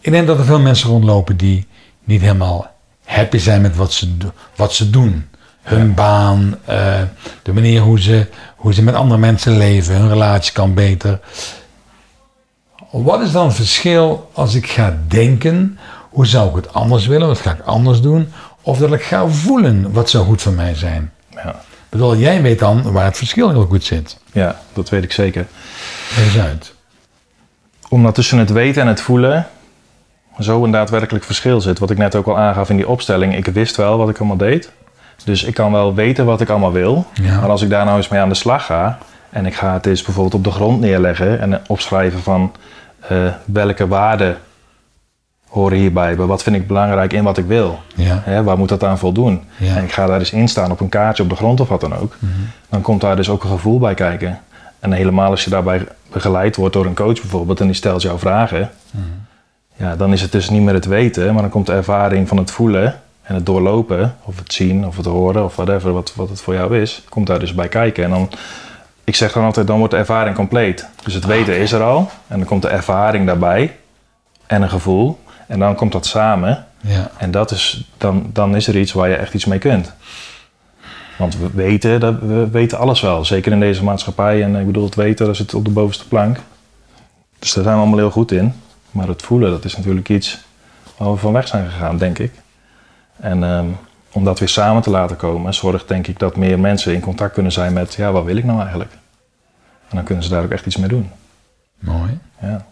Ik 0.00 0.12
denk 0.12 0.26
dat 0.26 0.38
er 0.38 0.44
veel 0.44 0.60
mensen 0.60 0.90
rondlopen 0.90 1.36
die 1.36 1.66
niet 2.04 2.20
helemaal 2.20 2.70
happy 3.04 3.38
zijn 3.38 3.60
met 3.60 3.76
wat 3.76 3.92
ze, 3.92 4.16
wat 4.56 4.74
ze 4.74 4.90
doen. 4.90 5.28
Hun 5.66 5.94
baan, 5.94 6.58
eh, 6.64 7.00
de 7.42 7.52
manier 7.52 7.80
hoe 7.80 8.00
ze, 8.00 8.26
hoe 8.56 8.74
ze 8.74 8.82
met 8.82 8.94
andere 8.94 9.20
mensen 9.20 9.56
leven, 9.56 9.94
hun 9.94 10.08
relatie 10.08 10.52
kan 10.52 10.74
beter. 10.74 11.20
Wat 12.90 13.20
is 13.20 13.32
dan 13.32 13.46
het 13.46 13.54
verschil 13.54 14.30
als 14.32 14.54
ik 14.54 14.66
ga 14.66 14.98
denken, 15.08 15.78
hoe 16.10 16.26
zou 16.26 16.48
ik 16.48 16.56
het 16.56 16.74
anders 16.74 17.06
willen, 17.06 17.26
wat 17.28 17.38
ga 17.38 17.50
ik 17.50 17.60
anders 17.60 18.00
doen? 18.00 18.32
Of 18.62 18.78
dat 18.78 18.92
ik 18.92 19.02
ga 19.02 19.26
voelen, 19.26 19.92
wat 19.92 20.10
zou 20.10 20.24
goed 20.24 20.42
voor 20.42 20.52
mij 20.52 20.74
zijn? 20.74 21.12
Ja. 21.30 21.50
Ik 21.50 21.88
bedoel, 21.88 22.16
jij 22.16 22.42
weet 22.42 22.58
dan 22.58 22.92
waar 22.92 23.04
het 23.04 23.16
verschil 23.16 23.50
heel 23.50 23.66
goed 23.66 23.84
zit. 23.84 24.18
ja, 24.32 24.60
dat 24.72 24.88
weet 24.88 25.04
ik 25.04 25.12
zeker. 25.12 25.46
Eens 26.18 26.38
uit. 26.38 26.74
Omdat 27.88 28.14
tussen 28.14 28.38
het 28.38 28.50
weten 28.50 28.82
en 28.82 28.88
het 28.88 29.00
voelen 29.00 29.46
zo 30.38 30.64
een 30.64 30.70
daadwerkelijk 30.70 31.24
verschil 31.24 31.60
zit. 31.60 31.78
Wat 31.78 31.90
ik 31.90 31.98
net 31.98 32.14
ook 32.14 32.26
al 32.26 32.38
aangaf 32.38 32.70
in 32.70 32.76
die 32.76 32.88
opstelling. 32.88 33.36
Ik 33.36 33.46
wist 33.46 33.76
wel 33.76 33.98
wat 33.98 34.08
ik 34.08 34.18
allemaal 34.18 34.36
deed. 34.36 34.70
Dus 35.24 35.44
ik 35.44 35.54
kan 35.54 35.72
wel 35.72 35.94
weten 35.94 36.24
wat 36.24 36.40
ik 36.40 36.48
allemaal 36.48 36.72
wil. 36.72 37.06
Ja. 37.12 37.40
Maar 37.40 37.50
als 37.50 37.62
ik 37.62 37.70
daar 37.70 37.84
nou 37.84 37.96
eens 37.96 38.08
mee 38.08 38.20
aan 38.20 38.28
de 38.28 38.34
slag 38.34 38.64
ga. 38.66 38.98
En 39.30 39.46
ik 39.46 39.54
ga 39.54 39.72
het 39.72 39.86
eens 39.86 40.02
bijvoorbeeld 40.02 40.34
op 40.34 40.44
de 40.44 40.50
grond 40.50 40.80
neerleggen. 40.80 41.40
En 41.40 41.60
opschrijven 41.66 42.20
van 42.20 42.52
eh, 43.00 43.18
welke 43.44 43.88
waarden 43.88 44.36
horen 45.48 45.78
hierbij. 45.78 46.16
Wat 46.16 46.42
vind 46.42 46.56
ik 46.56 46.66
belangrijk 46.66 47.12
in 47.12 47.24
wat 47.24 47.38
ik 47.38 47.46
wil. 47.46 47.80
Ja. 47.94 48.20
Hè, 48.24 48.42
waar 48.42 48.58
moet 48.58 48.68
dat 48.68 48.84
aan 48.84 48.98
voldoen? 48.98 49.42
Ja. 49.56 49.68
Mhm. 49.68 49.78
En 49.78 49.84
ik 49.84 49.92
ga 49.92 50.06
daar 50.06 50.18
eens 50.18 50.32
in 50.32 50.48
staan 50.48 50.70
op 50.70 50.80
een 50.80 50.88
kaartje 50.88 51.22
op 51.22 51.28
de 51.28 51.36
grond 51.36 51.60
of 51.60 51.68
wat 51.68 51.80
dan 51.80 51.94
ook. 51.94 52.16
Dan 52.68 52.80
komt 52.80 53.00
daar 53.00 53.16
dus 53.16 53.28
ook 53.28 53.42
een 53.42 53.50
gevoel 53.50 53.78
bij 53.78 53.94
kijken. 53.94 54.40
En 54.78 54.92
helemaal 54.92 55.30
als 55.30 55.44
je 55.44 55.50
daarbij 55.50 55.86
begeleid 56.12 56.56
wordt 56.56 56.74
door 56.74 56.86
een 56.86 56.94
coach 56.94 57.20
bijvoorbeeld 57.20 57.60
en 57.60 57.66
die 57.66 57.74
stelt 57.74 58.02
jou 58.02 58.18
vragen. 58.18 58.70
Mhm. 58.90 59.04
Ja, 59.76 59.96
dan 59.96 60.12
is 60.12 60.22
het 60.22 60.32
dus 60.32 60.50
niet 60.50 60.62
meer 60.62 60.74
het 60.74 60.86
weten, 60.86 61.32
maar 61.32 61.42
dan 61.42 61.50
komt 61.50 61.66
de 61.66 61.72
ervaring 61.72 62.28
van 62.28 62.36
het 62.36 62.50
voelen 62.50 62.94
en 63.26 63.34
het 63.34 63.46
doorlopen. 63.46 64.16
Of 64.24 64.38
het 64.38 64.52
zien 64.52 64.86
of 64.86 64.96
het 64.96 65.06
horen 65.06 65.44
of 65.44 65.56
whatever 65.56 65.92
wat, 65.92 66.12
wat 66.14 66.28
het 66.28 66.40
voor 66.40 66.54
jou 66.54 66.80
is. 66.80 67.02
Komt 67.08 67.26
daar 67.26 67.38
dus 67.38 67.54
bij 67.54 67.68
kijken. 67.68 68.04
En 68.04 68.10
dan, 68.10 68.30
ik 69.04 69.16
zeg 69.16 69.32
dan 69.32 69.44
altijd, 69.44 69.66
dan 69.66 69.78
wordt 69.78 69.92
de 69.92 69.98
ervaring 69.98 70.36
compleet. 70.36 70.86
Dus 71.04 71.14
het 71.14 71.24
weten 71.24 71.58
is 71.58 71.72
er 71.72 71.82
al. 71.82 72.10
En 72.26 72.38
dan 72.38 72.46
komt 72.46 72.62
de 72.62 72.68
ervaring 72.68 73.26
daarbij. 73.26 73.76
En 74.46 74.62
een 74.62 74.68
gevoel. 74.68 75.18
En 75.46 75.58
dan 75.58 75.74
komt 75.74 75.92
dat 75.92 76.06
samen. 76.06 76.66
Ja. 76.80 77.10
En 77.18 77.30
dat 77.30 77.50
is, 77.50 77.84
dan, 77.98 78.30
dan 78.32 78.56
is 78.56 78.66
er 78.66 78.78
iets 78.78 78.92
waar 78.92 79.08
je 79.08 79.16
echt 79.16 79.34
iets 79.34 79.44
mee 79.44 79.58
kunt. 79.58 79.92
Want 81.18 81.38
we 81.38 81.50
weten, 81.54 82.00
dat, 82.00 82.14
we 82.20 82.48
weten 82.50 82.78
alles 82.78 83.00
wel. 83.00 83.24
Zeker 83.24 83.52
in 83.52 83.60
deze 83.60 83.84
maatschappij. 83.84 84.42
En 84.42 84.56
ik 84.56 84.66
bedoel, 84.66 84.84
het 84.84 84.94
weten, 84.94 85.26
dat 85.26 85.36
zit 85.36 85.54
op 85.54 85.64
de 85.64 85.70
bovenste 85.70 86.08
plank. 86.08 86.38
Dus 87.38 87.52
daar 87.52 87.64
zijn 87.64 87.76
we 87.76 87.80
allemaal 87.80 87.98
heel 87.98 88.10
goed 88.10 88.32
in. 88.32 88.54
Maar 88.90 89.08
het 89.08 89.22
voelen, 89.22 89.50
dat 89.50 89.64
is 89.64 89.76
natuurlijk 89.76 90.08
iets 90.08 90.38
waar 90.96 91.12
we 91.12 91.18
van 91.18 91.32
weg 91.32 91.48
zijn 91.48 91.70
gegaan, 91.70 91.98
denk 91.98 92.18
ik. 92.18 92.32
En 93.16 93.44
ehm, 93.44 93.66
om 94.12 94.24
dat 94.24 94.38
weer 94.38 94.48
samen 94.48 94.82
te 94.82 94.90
laten 94.90 95.16
komen, 95.16 95.54
zorgt 95.54 95.88
denk 95.88 96.06
ik 96.06 96.18
dat 96.18 96.36
meer 96.36 96.60
mensen 96.60 96.94
in 96.94 97.00
contact 97.00 97.32
kunnen 97.32 97.52
zijn 97.52 97.72
met, 97.72 97.94
ja, 97.94 98.12
wat 98.12 98.24
wil 98.24 98.36
ik 98.36 98.44
nou 98.44 98.60
eigenlijk? 98.60 98.92
En 99.88 99.96
dan 99.96 100.04
kunnen 100.04 100.24
ze 100.24 100.30
daar 100.30 100.42
ook 100.42 100.50
echt 100.50 100.66
iets 100.66 100.76
mee 100.76 100.88
doen. 100.88 101.10
Mooi. 101.78 102.18
Ja. 102.40 102.66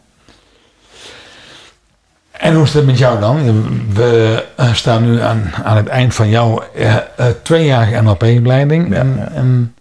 En 2.30 2.54
hoe 2.54 2.64
is 2.64 2.74
het 2.74 2.86
met 2.86 2.98
jou 2.98 3.20
dan? 3.20 3.44
We 3.92 4.44
eh, 4.56 4.74
staan 4.74 5.02
nu 5.02 5.20
aan, 5.20 5.50
aan 5.64 5.76
het 5.76 5.86
eind 5.86 6.14
van 6.14 6.28
jouw 6.28 6.62
eh, 6.74 6.96
eh, 6.96 7.02
tweejarige 7.42 8.02
NLP-opleiding. 8.02 8.88
Ja, 8.88 9.00
en, 9.00 9.14
ja. 9.16 9.28
en 9.28 9.74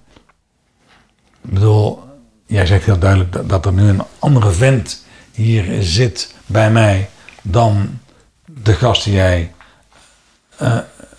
bedoel, 1.42 2.04
jij 2.46 2.66
zegt 2.66 2.86
heel 2.86 3.00
duidelijk 3.00 3.32
dat, 3.32 3.50
dat 3.50 3.66
er 3.66 3.74
nu 3.74 3.88
een 3.88 4.02
andere 4.20 4.52
vent 4.52 5.06
hier 5.32 5.84
zit 5.84 6.36
bij 6.46 6.72
mij 6.72 7.10
dan 7.42 8.00
de 8.46 8.74
gast 8.74 9.04
die 9.04 9.14
jij 9.14 9.53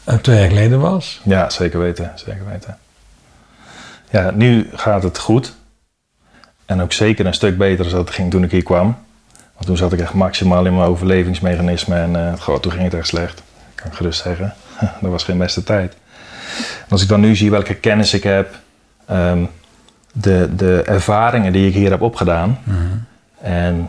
eh, 0.04 0.14
twee 0.14 0.38
jaar 0.38 0.48
geleden 0.48 0.80
was. 0.80 1.20
Ja, 1.24 1.50
zeker 1.50 1.78
weten, 1.78 2.12
zeker 2.14 2.46
weten. 2.50 2.78
Ja, 4.10 4.30
nu 4.30 4.70
gaat 4.72 5.02
het 5.02 5.18
goed. 5.18 5.54
En 6.66 6.82
ook 6.82 6.92
zeker 6.92 7.26
een 7.26 7.34
stuk 7.34 7.58
beter 7.58 7.90
dan 7.90 7.98
het 7.98 8.10
ging 8.10 8.30
toen 8.30 8.44
ik 8.44 8.50
hier 8.50 8.62
kwam. 8.62 8.96
Want 9.54 9.66
toen 9.66 9.76
zat 9.76 9.92
ik 9.92 10.00
echt 10.00 10.14
maximaal 10.14 10.66
in 10.66 10.74
mijn 10.74 10.88
overlevingsmechanisme 10.88 11.96
en 11.96 12.16
eh, 12.16 12.40
goh, 12.40 12.58
toen 12.58 12.72
ging 12.72 12.84
het 12.84 12.94
echt 12.94 13.06
slecht. 13.06 13.42
Kan 13.74 13.86
ik 13.86 13.96
gerust 13.96 14.22
zeggen. 14.22 14.54
dat 15.00 15.10
was 15.10 15.24
geen 15.24 15.38
beste 15.38 15.62
tijd. 15.62 15.96
En 16.56 16.90
als 16.90 17.02
ik 17.02 17.08
dan 17.08 17.20
nu 17.20 17.36
zie 17.36 17.50
welke 17.50 17.74
kennis 17.74 18.14
ik 18.14 18.22
heb, 18.22 18.58
ehm, 19.06 19.44
de, 20.12 20.48
de 20.56 20.82
ervaringen 20.82 21.52
die 21.52 21.68
ik 21.68 21.74
hier 21.74 21.90
heb 21.90 22.02
opgedaan 22.02 22.58
en 23.40 23.88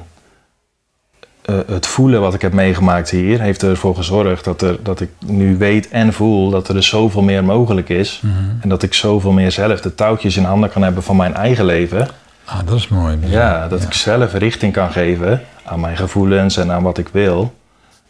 eh, 1.46 1.56
het 1.68 1.88
voelen 1.88 2.22
wat 2.22 2.34
ik 2.34 2.42
heb 2.42 2.54
meegemaakt 2.54 3.10
hier, 3.10 3.42
heeft 3.42 3.64
ervoor 3.64 3.96
gezorgd 3.96 4.44
dat, 4.44 4.62
er, 4.62 4.78
dat 4.84 5.02
ik 5.02 5.10
nu 5.26 5.58
weet 5.58 5.90
en 5.90 6.14
voel 6.14 6.50
dat 6.50 6.68
er 6.68 6.74
dus 6.74 6.88
zoveel 6.88 7.22
meer 7.22 7.44
mogelijk 7.44 7.90
is. 7.90 8.22
En 8.62 8.70
dat 8.70 8.84
ik 8.84 8.94
zoveel 8.94 9.32
meer 9.32 9.52
zelf 9.52 9.82
de 9.82 9.96
touwtjes 9.96 10.38
in 10.38 10.44
handen 10.44 10.70
kan 10.70 10.82
hebben 10.82 11.04
van 11.04 11.16
mijn 11.16 11.34
eigen 11.34 11.66
leven. 11.66 12.08
Ah, 12.46 12.60
dat 12.66 12.78
is 12.78 12.88
mooi. 12.88 13.18
Ja, 13.26 13.68
dat 13.68 13.84
ik 13.84 13.94
zelf 13.94 14.34
richting 14.34 14.74
kan 14.74 14.92
geven 14.92 15.42
aan 15.64 15.80
mijn 15.80 15.98
gevoelens 15.98 16.58
en 16.58 16.72
aan 16.72 16.84
wat 16.84 16.98
ik 16.98 17.08
wil. 17.08 17.54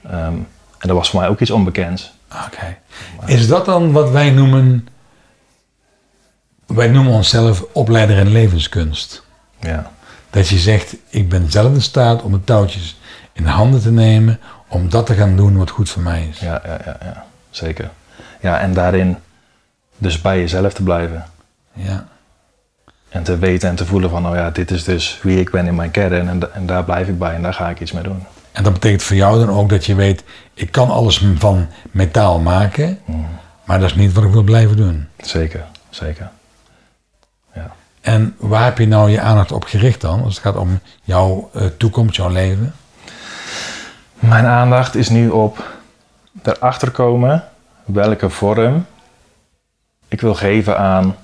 Ehm, 0.04 0.34
en 0.78 0.88
dat 0.88 0.98
was 0.98 1.10
voor 1.10 1.20
mij 1.20 1.30
ook 1.30 1.40
iets 1.40 1.52
onbekends. 1.52 2.14
Oké. 2.46 2.78
Is 3.26 3.48
dat 3.48 3.66
dan 3.66 3.92
wat 3.92 4.12
wij 4.12 4.32
noemen... 4.32 4.88
Wij 6.66 6.88
noemen 6.88 7.14
onszelf 7.14 7.66
opleider 7.72 8.18
in 8.18 8.32
levenskunst. 8.32 9.24
Ja, 9.60 9.92
Dat 10.30 10.48
je 10.48 10.58
zegt, 10.58 10.96
ik 11.10 11.30
ben 11.30 11.52
zelf 11.52 11.74
in 11.74 11.82
staat 11.82 12.22
om 12.22 12.32
de 12.32 12.44
touwtjes 12.44 12.98
in 13.36 13.44
de 13.44 13.50
handen 13.50 13.82
te 13.82 13.92
nemen... 13.92 14.40
om 14.68 14.90
dat 14.90 15.06
te 15.06 15.14
gaan 15.14 15.36
doen 15.36 15.58
wat 15.58 15.70
goed 15.70 15.90
voor 15.90 16.02
mij 16.02 16.28
is. 16.30 16.40
ja, 16.40 16.62
ja, 16.66 16.80
ja, 16.86 16.98
ja, 17.04 17.26
zeker. 17.50 17.90
Ja, 18.40 18.60
en 18.60 18.74
daarin 18.74 19.18
dus 19.98 20.22
bij 20.22 20.40
jezelf 20.40 20.74
te 20.74 20.84
blijven. 20.84 21.26
Ja. 21.74 22.08
En 23.10 23.24
te 23.24 23.38
weten 23.38 23.70
en 23.70 23.76
te 23.76 23.86
voelen 23.86 24.10
van, 24.10 24.22
nou 24.22 24.38
ja, 24.38 24.50
dit 24.50 24.72
is 24.72 24.84
dus 24.84 25.20
wie 25.22 25.40
ik 25.40 25.52
ben 25.52 25.68
in 25.68 25.76
mijn 25.76 25.92
kern. 25.92 26.30
En, 26.30 26.54
en 26.54 26.66
daar 26.66 26.84
blijf 26.84 27.08
ik 27.08 27.20
bij 27.20 27.34
en 27.34 27.42
daar 27.42 27.54
ga 27.54 27.70
ik 27.70 27.80
iets 27.80 27.92
mee 27.92 28.04
doen. 28.04 28.24
En 28.52 28.64
dat 28.64 28.74
betekent 28.74 29.04
voor 29.04 29.16
jou 29.16 29.46
dan 29.46 29.56
ook 29.56 29.70
dat 29.70 29.86
je 29.86 29.96
weet... 29.96 30.24
ik 30.54 30.72
kan 30.72 30.90
alles 30.90 31.26
van 31.36 31.68
metaal 31.92 32.40
maken... 32.40 33.00
maar 33.64 33.80
dat 33.80 33.90
is 33.90 33.96
niet 33.96 34.14
wat 34.14 34.24
ik 34.24 34.32
wil 34.32 34.44
blijven 34.44 34.78
doen. 34.78 35.08
Zeker, 35.18 35.66
zeker. 35.90 36.30
Ja. 37.54 37.72
En 38.02 38.36
waar 38.38 38.64
heb 38.64 38.78
je 38.78 38.88
nou 38.88 39.10
je 39.10 39.20
aandacht 39.22 39.52
op 39.52 39.64
gericht 39.64 40.02
dan? 40.02 40.24
Als 40.24 40.36
het 40.36 40.44
gaat 40.44 40.56
om 40.56 40.80
jouw 41.04 41.50
eh, 41.54 41.66
toekomst, 41.78 42.16
jouw 42.16 42.30
leven? 42.30 42.74
Mijn 44.20 44.46
aandacht 44.46 44.96
is 44.96 45.10
nu 45.10 45.30
op 45.30 45.74
erachter 46.44 46.92
komen 46.92 47.44
welke 47.86 48.30
vorm 48.30 48.86
ik 50.08 50.22
wil 50.22 50.34
geven 50.34 50.78
aan 50.78 51.16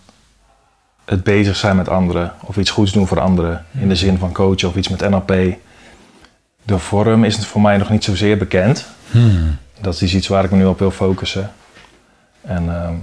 het 1.06 1.24
bezig 1.24 1.56
zijn 1.56 1.76
met 1.76 1.90
anderen 1.90 2.34
of 2.46 2.58
iets 2.58 2.70
goeds 2.70 2.92
doen 2.92 3.08
voor 3.08 3.20
anderen 3.20 3.66
in 3.80 3.90
de 3.90 3.96
zin 3.96 4.18
van 4.18 4.32
coachen 4.32 4.68
of 4.68 4.76
iets 4.76 4.90
met 4.90 5.10
NLP. 5.10 5.34
De 6.64 6.78
vorm 6.78 7.24
is 7.24 7.46
voor 7.46 7.62
mij 7.62 7.78
nog 7.78 7.90
niet 7.90 8.04
zozeer 8.04 8.38
bekend. 8.38 8.86
Dat 9.82 10.02
is 10.02 10.14
iets 10.14 10.28
waar 10.28 10.44
ik 10.44 10.52
me 10.52 10.58
nu 10.58 10.66
op 10.66 10.80
wil 10.80 10.92
focussen. 10.92 11.52
En 12.42 12.70
ehm, 12.70 12.94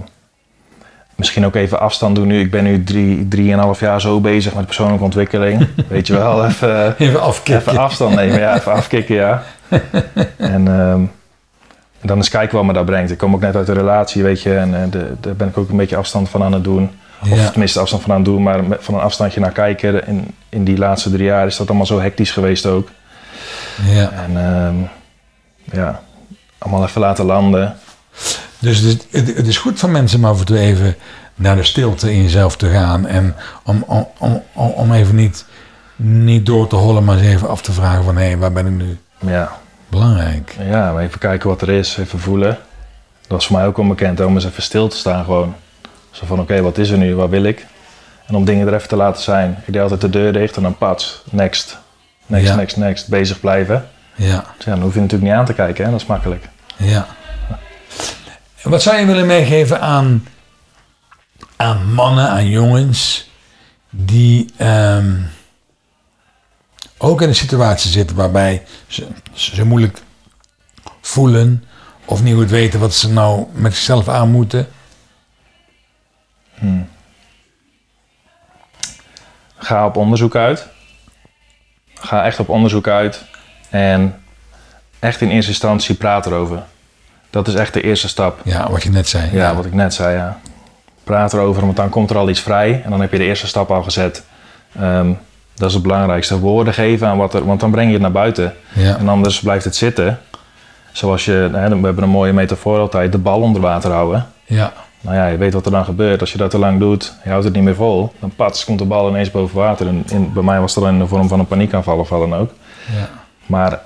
misschien 1.15 1.45
ook 1.45 1.55
even 1.55 1.79
afstand 1.79 2.15
doen 2.15 2.27
nu. 2.27 2.39
Ik 2.39 2.51
ben 2.51 2.63
nu 2.63 2.83
drie, 2.83 3.27
drieënhalf 3.27 3.79
jaar 3.79 4.01
zo 4.01 4.19
bezig 4.19 4.53
met 4.53 4.65
persoonlijke 4.65 5.03
ontwikkeling. 5.03 5.67
Weet 5.87 6.07
je 6.07 6.13
wel, 6.13 6.45
even... 6.45 6.97
Even 6.97 7.21
afkicken. 7.21 7.67
Even 7.67 7.81
afstand 7.81 8.15
nemen, 8.15 8.39
ja, 8.39 8.55
even 8.55 8.71
afkicken, 8.71 9.15
ja. 9.15 9.43
En 10.37 10.67
ehm, 10.67 11.01
dan 12.01 12.17
eens 12.17 12.29
kijken 12.29 12.57
wat 12.57 12.65
me 12.65 12.73
dat 12.73 12.85
brengt. 12.85 13.11
Ik 13.11 13.17
kom 13.17 13.33
ook 13.33 13.41
net 13.41 13.55
uit 13.55 13.67
een 13.67 13.73
relatie, 13.75 14.23
weet 14.23 14.41
je, 14.41 14.55
en 14.55 14.83
eh, 14.83 14.91
de- 14.91 15.13
daar 15.19 15.35
ben 15.35 15.47
ik 15.47 15.57
ook 15.57 15.69
een 15.69 15.77
beetje 15.77 15.95
afstand 15.95 16.29
van 16.29 16.43
aan 16.43 16.53
het 16.53 16.63
doen. 16.63 16.89
Of 17.31 17.51
tenminste 17.51 17.79
afstand 17.79 18.01
van 18.01 18.11
aan 18.11 18.17
het 18.17 18.25
doen, 18.25 18.43
maar 18.43 18.63
met- 18.63 18.83
van 18.83 18.93
een 18.93 18.99
afstandje 19.01 19.39
naar 19.39 19.51
kijken. 19.51 20.07
In, 20.07 20.33
in 20.49 20.63
die 20.63 20.77
laatste 20.77 21.09
drie 21.11 21.23
jaar 21.25 21.45
is 21.45 21.57
dat 21.57 21.67
allemaal 21.67 21.85
zo 21.85 21.99
hectisch 21.99 22.31
geweest 22.31 22.65
ook. 22.65 22.89
Ja. 23.89 24.11
En 24.11 24.37
ehm, 24.37 24.75
ja, 25.77 26.01
allemaal 26.57 26.83
even 26.85 27.01
laten 27.01 27.25
landen. 27.25 27.75
Dus 28.59 28.79
het, 28.79 29.07
het, 29.11 29.35
het 29.35 29.47
is 29.47 29.57
goed 29.57 29.79
van 29.79 29.91
mensen 29.91 30.19
om 30.19 30.25
af 30.25 30.39
en 30.39 30.45
toe 30.45 30.57
even 30.59 30.95
naar 31.35 31.55
de 31.55 31.63
stilte 31.63 32.13
in 32.13 32.21
jezelf 32.21 32.55
te 32.57 32.69
gaan. 32.69 33.07
En 33.07 33.35
om, 33.63 33.83
om, 33.87 34.07
om, 34.17 34.41
om- 34.75 34.91
even 34.93 35.15
niet, 35.15 35.45
niet 35.95 36.45
door 36.45 36.67
te 36.67 36.75
hollen, 36.75 37.03
maar 37.03 37.17
eens 37.17 37.27
even 37.27 37.49
af 37.49 37.61
te 37.61 37.71
vragen 37.71 38.03
van... 38.03 38.17
hé, 38.17 38.37
waar 38.37 38.51
ben 38.51 38.65
ik 38.65 38.73
nu? 38.73 38.97
Ja, 39.19 39.51
Belangrijk. 39.89 40.55
ja, 40.59 40.91
maar 40.93 41.03
even 41.03 41.19
kijken 41.19 41.49
wat 41.49 41.61
er 41.61 41.69
is, 41.69 41.97
even 41.97 42.19
voelen. 42.19 42.57
Dat 43.21 43.27
was 43.37 43.47
voor 43.47 43.55
mij 43.57 43.65
ook 43.65 43.77
onbekend, 43.77 44.19
om 44.19 44.35
eens 44.35 44.45
even 44.45 44.63
stil 44.63 44.87
te 44.87 44.97
staan 44.97 45.23
gewoon. 45.23 45.55
Zo 46.11 46.25
van, 46.25 46.39
oké, 46.39 46.61
wat 46.61 46.77
is 46.77 46.89
er 46.89 46.97
nu, 46.97 47.15
wat 47.15 47.29
wil 47.29 47.43
ik? 47.43 47.65
En 48.27 48.35
om 48.35 48.45
dingen 48.45 48.67
er 48.67 48.73
even 48.73 48.87
te 48.87 48.95
laten 48.95 49.21
zijn. 49.23 49.63
Ik 49.65 49.73
deed 49.73 49.81
altijd 49.81 50.01
de 50.01 50.09
deur 50.09 50.33
dicht 50.33 50.55
en 50.55 50.61
dan 50.63 50.77
pats, 50.77 51.23
next. 51.29 51.77
Next, 52.25 52.47
Ja. 52.47 52.55
next, 52.55 52.77
next. 52.77 53.07
Bezig 53.07 53.39
blijven. 53.39 53.87
Ja, 54.15 54.43
Dus 54.55 54.65
ja, 54.65 54.71
dan 54.71 54.81
hoef 54.81 54.93
je 54.93 54.99
natuurlijk 54.99 55.29
niet 55.29 55.39
aan 55.39 55.45
te 55.45 55.53
kijken, 55.53 55.85
hè? 55.85 55.91
dat 55.91 56.01
is 56.01 56.05
makkelijk. 56.07 56.49
ja. 56.77 57.07
Wat 58.63 58.81
zou 58.81 58.97
je 58.97 59.05
willen 59.05 59.25
meegeven 59.25 59.81
aan, 59.81 60.27
aan 61.55 61.93
mannen, 61.93 62.29
aan 62.29 62.47
jongens... 62.49 63.29
die 63.89 64.53
ehm, 64.57 65.11
ook 67.01 67.21
in 67.21 67.27
een 67.27 67.35
situatie 67.35 67.91
zitten 67.91 68.15
waarbij 68.15 68.63
ze, 68.87 69.07
ze 69.33 69.65
moeilijk 69.65 70.01
voelen... 71.01 71.63
of 72.05 72.23
niet 72.23 72.35
goed 72.35 72.49
weten 72.49 72.79
wat 72.79 72.93
ze 72.93 73.11
nou 73.11 73.45
met 73.53 73.73
zichzelf 73.73 74.07
aan 74.07 74.31
moeten... 74.31 74.67
Ga 79.57 79.85
op 79.85 79.95
onderzoek 79.95 80.35
uit. 80.35 80.67
Ga 81.93 82.25
echt 82.25 82.39
op 82.39 82.49
onderzoek 82.49 82.87
uit. 82.87 83.25
En 83.69 84.21
echt 84.99 85.21
in 85.21 85.29
eerste 85.29 85.51
instantie 85.51 85.95
praat 85.95 86.25
erover. 86.25 86.63
Dat 87.29 87.47
is 87.47 87.53
echt 87.53 87.73
de 87.73 87.81
eerste 87.81 88.07
stap. 88.07 88.39
Ja, 88.43 88.71
wat 88.71 88.83
je 88.83 88.89
net 88.89 89.07
zei. 89.07 89.29
Ja, 89.31 89.55
wat 89.55 89.65
ik 89.65 89.73
net 89.73 89.93
zei, 89.93 90.15
ja. 90.15 90.39
Praat 91.03 91.33
erover, 91.33 91.61
want 91.61 91.75
dan 91.75 91.89
komt 91.89 92.09
er 92.09 92.17
al 92.17 92.29
iets 92.29 92.39
vrij. 92.39 92.81
En 92.83 92.89
dan 92.89 93.01
heb 93.01 93.11
je 93.11 93.17
de 93.17 93.23
eerste 93.23 93.47
stap 93.47 93.71
al 93.71 93.83
gezet. 93.83 94.23
Ehm, 94.75 95.11
dat 95.59 95.67
is 95.67 95.73
het 95.73 95.83
belangrijkste. 95.83 96.39
Woorden 96.39 96.73
geven 96.73 97.07
aan 97.07 97.17
wat 97.17 97.33
er... 97.33 97.45
Want 97.45 97.59
dan 97.59 97.71
breng 97.71 97.87
je 97.87 97.93
het 97.93 98.01
naar 98.01 98.11
buiten. 98.11 98.53
Ja. 98.73 98.97
En 98.97 99.09
anders 99.09 99.39
blijft 99.39 99.65
het 99.65 99.75
zitten. 99.75 100.19
Zoals 100.91 101.25
je... 101.25 101.49
Hè, 101.53 101.69
we 101.69 101.85
hebben 101.85 102.03
een 102.03 102.09
mooie 102.09 102.33
metafoor 102.33 102.79
altijd. 102.79 103.11
De 103.11 103.17
bal 103.17 103.41
onder 103.41 103.61
water 103.61 103.91
houden. 103.91 104.27
Ja, 104.45 104.73
Nou 105.01 105.15
ja, 105.15 105.27
je 105.27 105.37
weet 105.37 105.53
wat 105.53 105.65
er 105.65 105.71
dan 105.71 105.85
gebeurt. 105.85 106.21
Als 106.21 106.31
je 106.31 106.37
dat 106.37 106.51
te 106.51 106.57
lang 106.57 106.79
doet, 106.79 107.13
je 107.23 107.29
houdt 107.29 107.45
het 107.45 107.53
niet 107.53 107.63
meer 107.63 107.75
vol. 107.75 108.13
Dan 108.19 108.31
pats, 108.35 108.65
komt 108.65 108.79
de 108.79 108.85
bal 108.85 109.09
ineens 109.09 109.31
boven 109.31 109.57
water. 109.57 109.87
En 109.87 110.03
in, 110.11 110.33
bij 110.33 110.43
mij 110.43 110.59
was 110.59 110.73
dat 110.73 110.83
dan 110.83 110.93
in 110.93 110.99
de 110.99 111.07
vorm 111.07 111.27
van 111.27 111.39
een 111.39 111.47
paniekaanval 111.47 111.97
of 111.97 112.09
wat 112.09 112.19
dan 112.19 112.35
ook. 112.35 112.51
ja, 112.97 113.09
Maar 113.45 113.79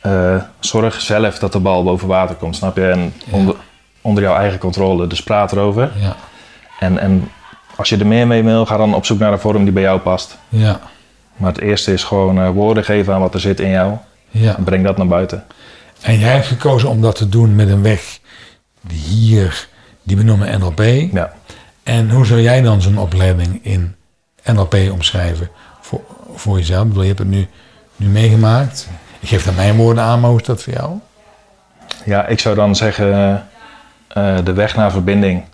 eh, 0.00 0.36
zorg 0.60 1.00
zelf 1.00 1.38
dat 1.38 1.52
de 1.52 1.58
bal 1.58 1.84
boven 1.84 2.08
water 2.08 2.34
komt, 2.34 2.56
snap 2.56 2.76
je? 2.76 2.86
En 2.86 3.12
onder, 3.30 3.54
onder 4.00 4.22
jouw 4.22 4.36
eigen 4.36 4.58
controle. 4.58 5.06
Dus 5.06 5.22
praat 5.22 5.52
erover. 5.52 5.90
ja, 5.94 6.16
En, 6.78 6.98
en 6.98 7.30
als 7.76 7.88
je 7.88 7.96
er 7.96 8.06
meer 8.06 8.26
mee 8.26 8.42
wil, 8.44 8.66
ga 8.66 8.76
dan 8.76 8.94
op 8.94 9.04
zoek 9.06 9.18
naar 9.18 9.32
een 9.32 9.38
vorm 9.38 9.64
die 9.64 9.72
bij 9.72 9.82
jou 9.82 10.00
past. 10.00 10.36
ja, 10.48 10.80
Maar 11.36 11.52
het 11.52 11.60
eerste 11.60 11.92
is 11.92 12.04
gewoon 12.04 12.40
eh, 12.40 12.50
woorden 12.50 12.84
geven 12.84 13.14
aan 13.14 13.20
wat 13.20 13.34
er 13.34 13.40
zit 13.40 13.60
in 13.60 13.70
jou. 13.70 13.96
ja. 14.30 14.56
En 14.56 14.64
breng 14.64 14.84
dat 14.84 14.96
naar 14.96 15.06
buiten. 15.06 15.44
En 16.00 16.18
jij 16.18 16.32
hebt 16.32 16.46
gekozen 16.46 16.88
om 16.88 17.00
dat 17.00 17.16
te 17.16 17.28
doen 17.28 17.54
met 17.54 17.68
een 17.68 17.82
weg 17.82 18.18
die 18.80 18.98
hier, 18.98 19.68
die 20.02 20.16
we 20.16 20.22
noemen 20.22 20.58
NLP. 20.60 20.80
Ja. 21.12 21.32
En 21.82 22.10
hoe 22.10 22.26
zou 22.26 22.40
jij 22.40 22.62
dan 22.62 22.82
zo'n 22.82 22.98
opleiding 22.98 23.64
in 23.64 23.94
NLP 24.44 24.74
omschrijven 24.92 25.48
voor, 25.80 26.00
voor 26.34 26.58
jezelf? 26.58 26.82
Ik 26.82 26.88
bedoel, 26.88 27.02
je 27.02 27.08
hebt 27.08 27.20
het 27.20 27.28
nu, 27.28 27.48
nu 27.96 28.06
meegemaakt. 28.06 28.88
Ik 29.20 29.28
geef 29.28 29.44
daar 29.44 29.54
mijn 29.54 29.76
woorden 29.76 30.04
aan, 30.04 30.20
maar 30.20 30.30
hoe 30.30 30.40
is 30.40 30.46
dat 30.46 30.62
voor 30.62 30.72
jou? 30.72 30.98
Ja, 32.04 32.26
ik 32.26 32.40
zou 32.40 32.54
dan 32.54 32.76
zeggen 32.76 33.42
eh, 34.08 34.38
de 34.44 34.52
weg 34.52 34.76
naar 34.76 34.90
verbinding. 34.90 35.44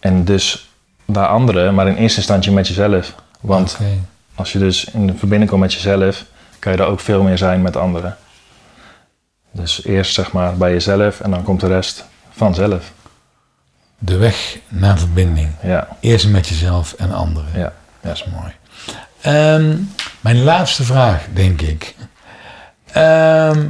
En 0.00 0.24
dus 0.24 0.71
naar 1.14 1.26
anderen, 1.26 1.74
maar 1.74 1.86
in 1.88 1.96
eerste 1.96 2.18
instantie 2.18 2.52
met 2.52 2.68
jezelf. 2.68 3.14
Want 3.40 3.78
als 4.34 4.52
je 4.52 4.58
dus 4.58 4.84
in 4.84 5.18
verbinding 5.18 5.50
komt 5.50 5.62
met 5.62 5.72
jezelf, 5.72 6.24
kan 6.58 6.72
je 6.72 6.78
er 6.78 6.84
ook 6.86 7.00
veel 7.00 7.22
meer 7.22 7.38
zijn 7.38 7.62
met 7.62 7.76
anderen. 7.76 8.16
Dus 9.50 9.84
eerst 9.84 10.14
zeg 10.14 10.32
maar 10.32 10.56
bij 10.56 10.72
jezelf 10.72 11.20
en 11.20 11.30
dan 11.30 11.42
komt 11.42 11.60
de 11.60 11.66
rest 11.66 12.04
vanzelf. 12.30 12.92
De 13.98 14.16
weg 14.16 14.58
naar 14.68 14.98
verbinding. 14.98 15.48
Ja, 15.62 15.88
Eerst 16.00 16.28
met 16.28 16.48
jezelf 16.48 16.92
en 16.92 17.12
anderen. 17.12 17.48
ja. 17.54 17.72
Dat 18.00 18.14
is 18.14 18.24
mooi. 18.24 18.52
Ehm, 19.20 19.76
mijn 20.20 20.42
laatste 20.42 20.84
vraag, 20.84 21.26
denk 21.32 21.60
ik. 21.60 21.94
Ehm, 22.92 23.66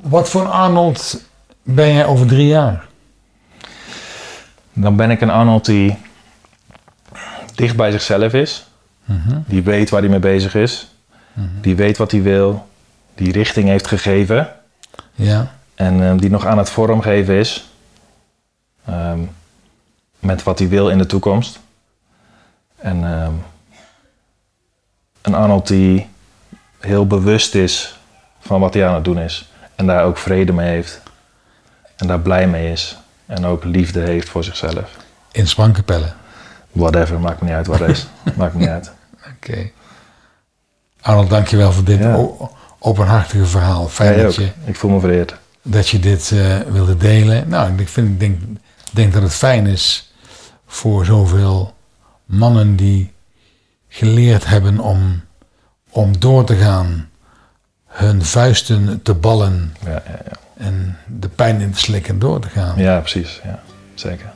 wat 0.00 0.28
voor 0.30 0.46
Arnold 0.48 1.20
ben 1.62 1.92
jij 1.92 2.06
over 2.06 2.26
drie 2.26 2.46
jaar? 2.46 2.84
Dan 4.74 4.96
ben 4.96 5.10
ik 5.10 5.20
een 5.20 5.30
Arnold 5.30 5.64
die 5.64 5.96
dicht 7.54 7.76
bij 7.76 7.90
zichzelf 7.90 8.32
is. 8.32 8.66
Mhm. 9.04 9.40
Die 9.46 9.62
weet 9.62 9.90
waar 9.90 10.00
hij 10.00 10.10
mee 10.10 10.18
bezig 10.18 10.54
is. 10.54 10.88
Die 11.60 11.76
weet 11.76 11.96
wat 11.96 12.10
hij 12.10 12.22
wil. 12.22 12.68
Die 13.14 13.32
richting 13.32 13.68
heeft 13.68 13.86
gegeven. 13.86 14.48
Ja. 15.14 15.54
En 15.74 16.02
ehm, 16.02 16.16
die 16.16 16.30
nog 16.30 16.46
aan 16.46 16.58
het 16.58 16.70
vormgeven 16.70 17.34
is. 17.34 17.70
Ehm, 18.84 19.18
met 20.18 20.42
wat 20.42 20.58
hij 20.58 20.68
wil 20.68 20.88
in 20.88 20.98
de 20.98 21.06
toekomst. 21.06 21.60
En 22.76 23.04
ehm, 23.04 23.32
een 25.22 25.34
Arnold 25.34 25.66
die 25.66 26.08
heel 26.80 27.06
bewust 27.06 27.54
is 27.54 27.98
van 28.40 28.60
wat 28.60 28.74
hij 28.74 28.88
aan 28.88 28.94
het 28.94 29.04
doen 29.04 29.18
is. 29.18 29.48
En 29.74 29.86
daar 29.86 30.04
ook 30.04 30.18
vrede 30.18 30.52
mee 30.52 30.68
heeft. 30.68 31.00
En 31.96 32.06
daar 32.06 32.20
blij 32.20 32.48
mee 32.48 32.72
is. 32.72 32.96
En 33.26 33.44
ook 33.44 33.64
liefde 33.64 34.00
heeft 34.00 34.28
voor 34.28 34.44
zichzelf. 34.44 34.96
In 35.32 35.46
Sprankapelle. 35.46 36.12
Whatever, 36.72 37.20
maakt 37.20 37.40
me 37.40 37.46
niet 37.46 37.56
uit 37.56 37.66
wat 37.66 37.78
het 37.78 37.88
is. 37.90 38.06
maakt 38.36 38.54
me 38.54 38.60
niet 38.60 38.68
uit. 38.68 38.92
Oké. 39.36 39.70
Arnold, 41.00 41.30
dankjewel 41.30 41.72
voor 41.72 41.84
dit 41.84 41.98
Ja. 41.98 42.26
openhartige 42.78 43.46
verhaal. 43.46 43.88
Fijn 43.88 44.22
dat 44.22 44.34
je, 44.34 44.50
Ik 44.64 44.76
voel 44.76 44.90
me 44.90 45.00
vereerd. 45.00 45.34
dat 45.62 45.88
je 45.88 45.98
dit 45.98 46.30
eh, 46.32 46.58
wilde 46.58 46.96
delen. 46.96 47.48
Nou, 47.48 47.72
ik, 47.78 47.88
vind, 47.88 48.08
ik 48.08 48.20
denk, 48.20 48.40
denk 48.92 49.12
dat 49.12 49.22
het 49.22 49.34
fijn 49.34 49.66
is 49.66 50.12
voor 50.66 51.04
zoveel 51.04 51.74
mannen 52.24 52.76
die 52.76 53.12
geleerd 53.88 54.46
hebben 54.46 54.78
om, 54.78 55.20
om 55.90 56.18
door 56.18 56.44
te 56.44 56.56
gaan, 56.56 57.08
hun 57.86 58.24
vuisten 58.24 59.02
te 59.02 59.14
ballen 59.14 59.74
Ja, 59.84 59.90
ja, 59.90 60.02
ja. 60.24 60.32
En 60.64 60.96
de 61.06 61.28
pijn 61.28 61.60
in 61.60 61.70
te 61.70 61.78
slikken 61.78 62.12
en 62.12 62.18
door 62.18 62.40
te 62.40 62.48
gaan. 62.48 62.74
ja 62.76 62.98
precies. 62.98 63.40
Ja, 63.44 63.60
zeker. 63.94 64.32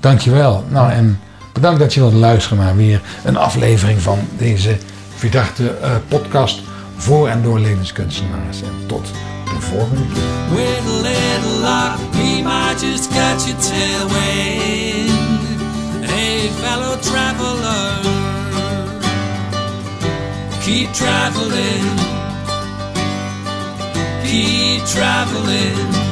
Dankjewel. 0.00 0.64
Nou, 0.68 0.90
en 0.90 1.20
bedankt 1.52 1.80
dat 1.80 1.94
je 1.94 2.00
wilt 2.00 2.12
luisteren 2.12 2.58
naar 2.58 2.76
weer 2.76 3.00
een 3.24 3.36
aflevering 3.36 4.00
van 4.00 4.18
deze 4.38 4.76
verdachte 5.16 5.70
eh, 5.70 5.90
podcast 6.08 6.60
voor 6.96 7.28
en 7.28 7.42
door 7.42 7.58
levenskunstenaars. 7.58 8.62
En 8.62 8.86
tot 8.86 9.06
de 9.44 9.60
volgende 9.60 10.02
keer. 10.12 10.56
With 10.56 10.80
a 10.86 11.00
little 11.02 11.60
luck, 11.60 12.12
we 12.12 12.42
might 12.42 12.80
just 12.80 13.08
catch 13.08 13.48
a 13.48 13.54
tailwind. 13.60 15.12
Hey, 16.10 16.50
fellow 16.62 17.00
traveler, 17.00 18.00
keep 20.60 20.92
traveling, 20.92 22.03
keep 24.34 24.84
traveling. 24.84 26.03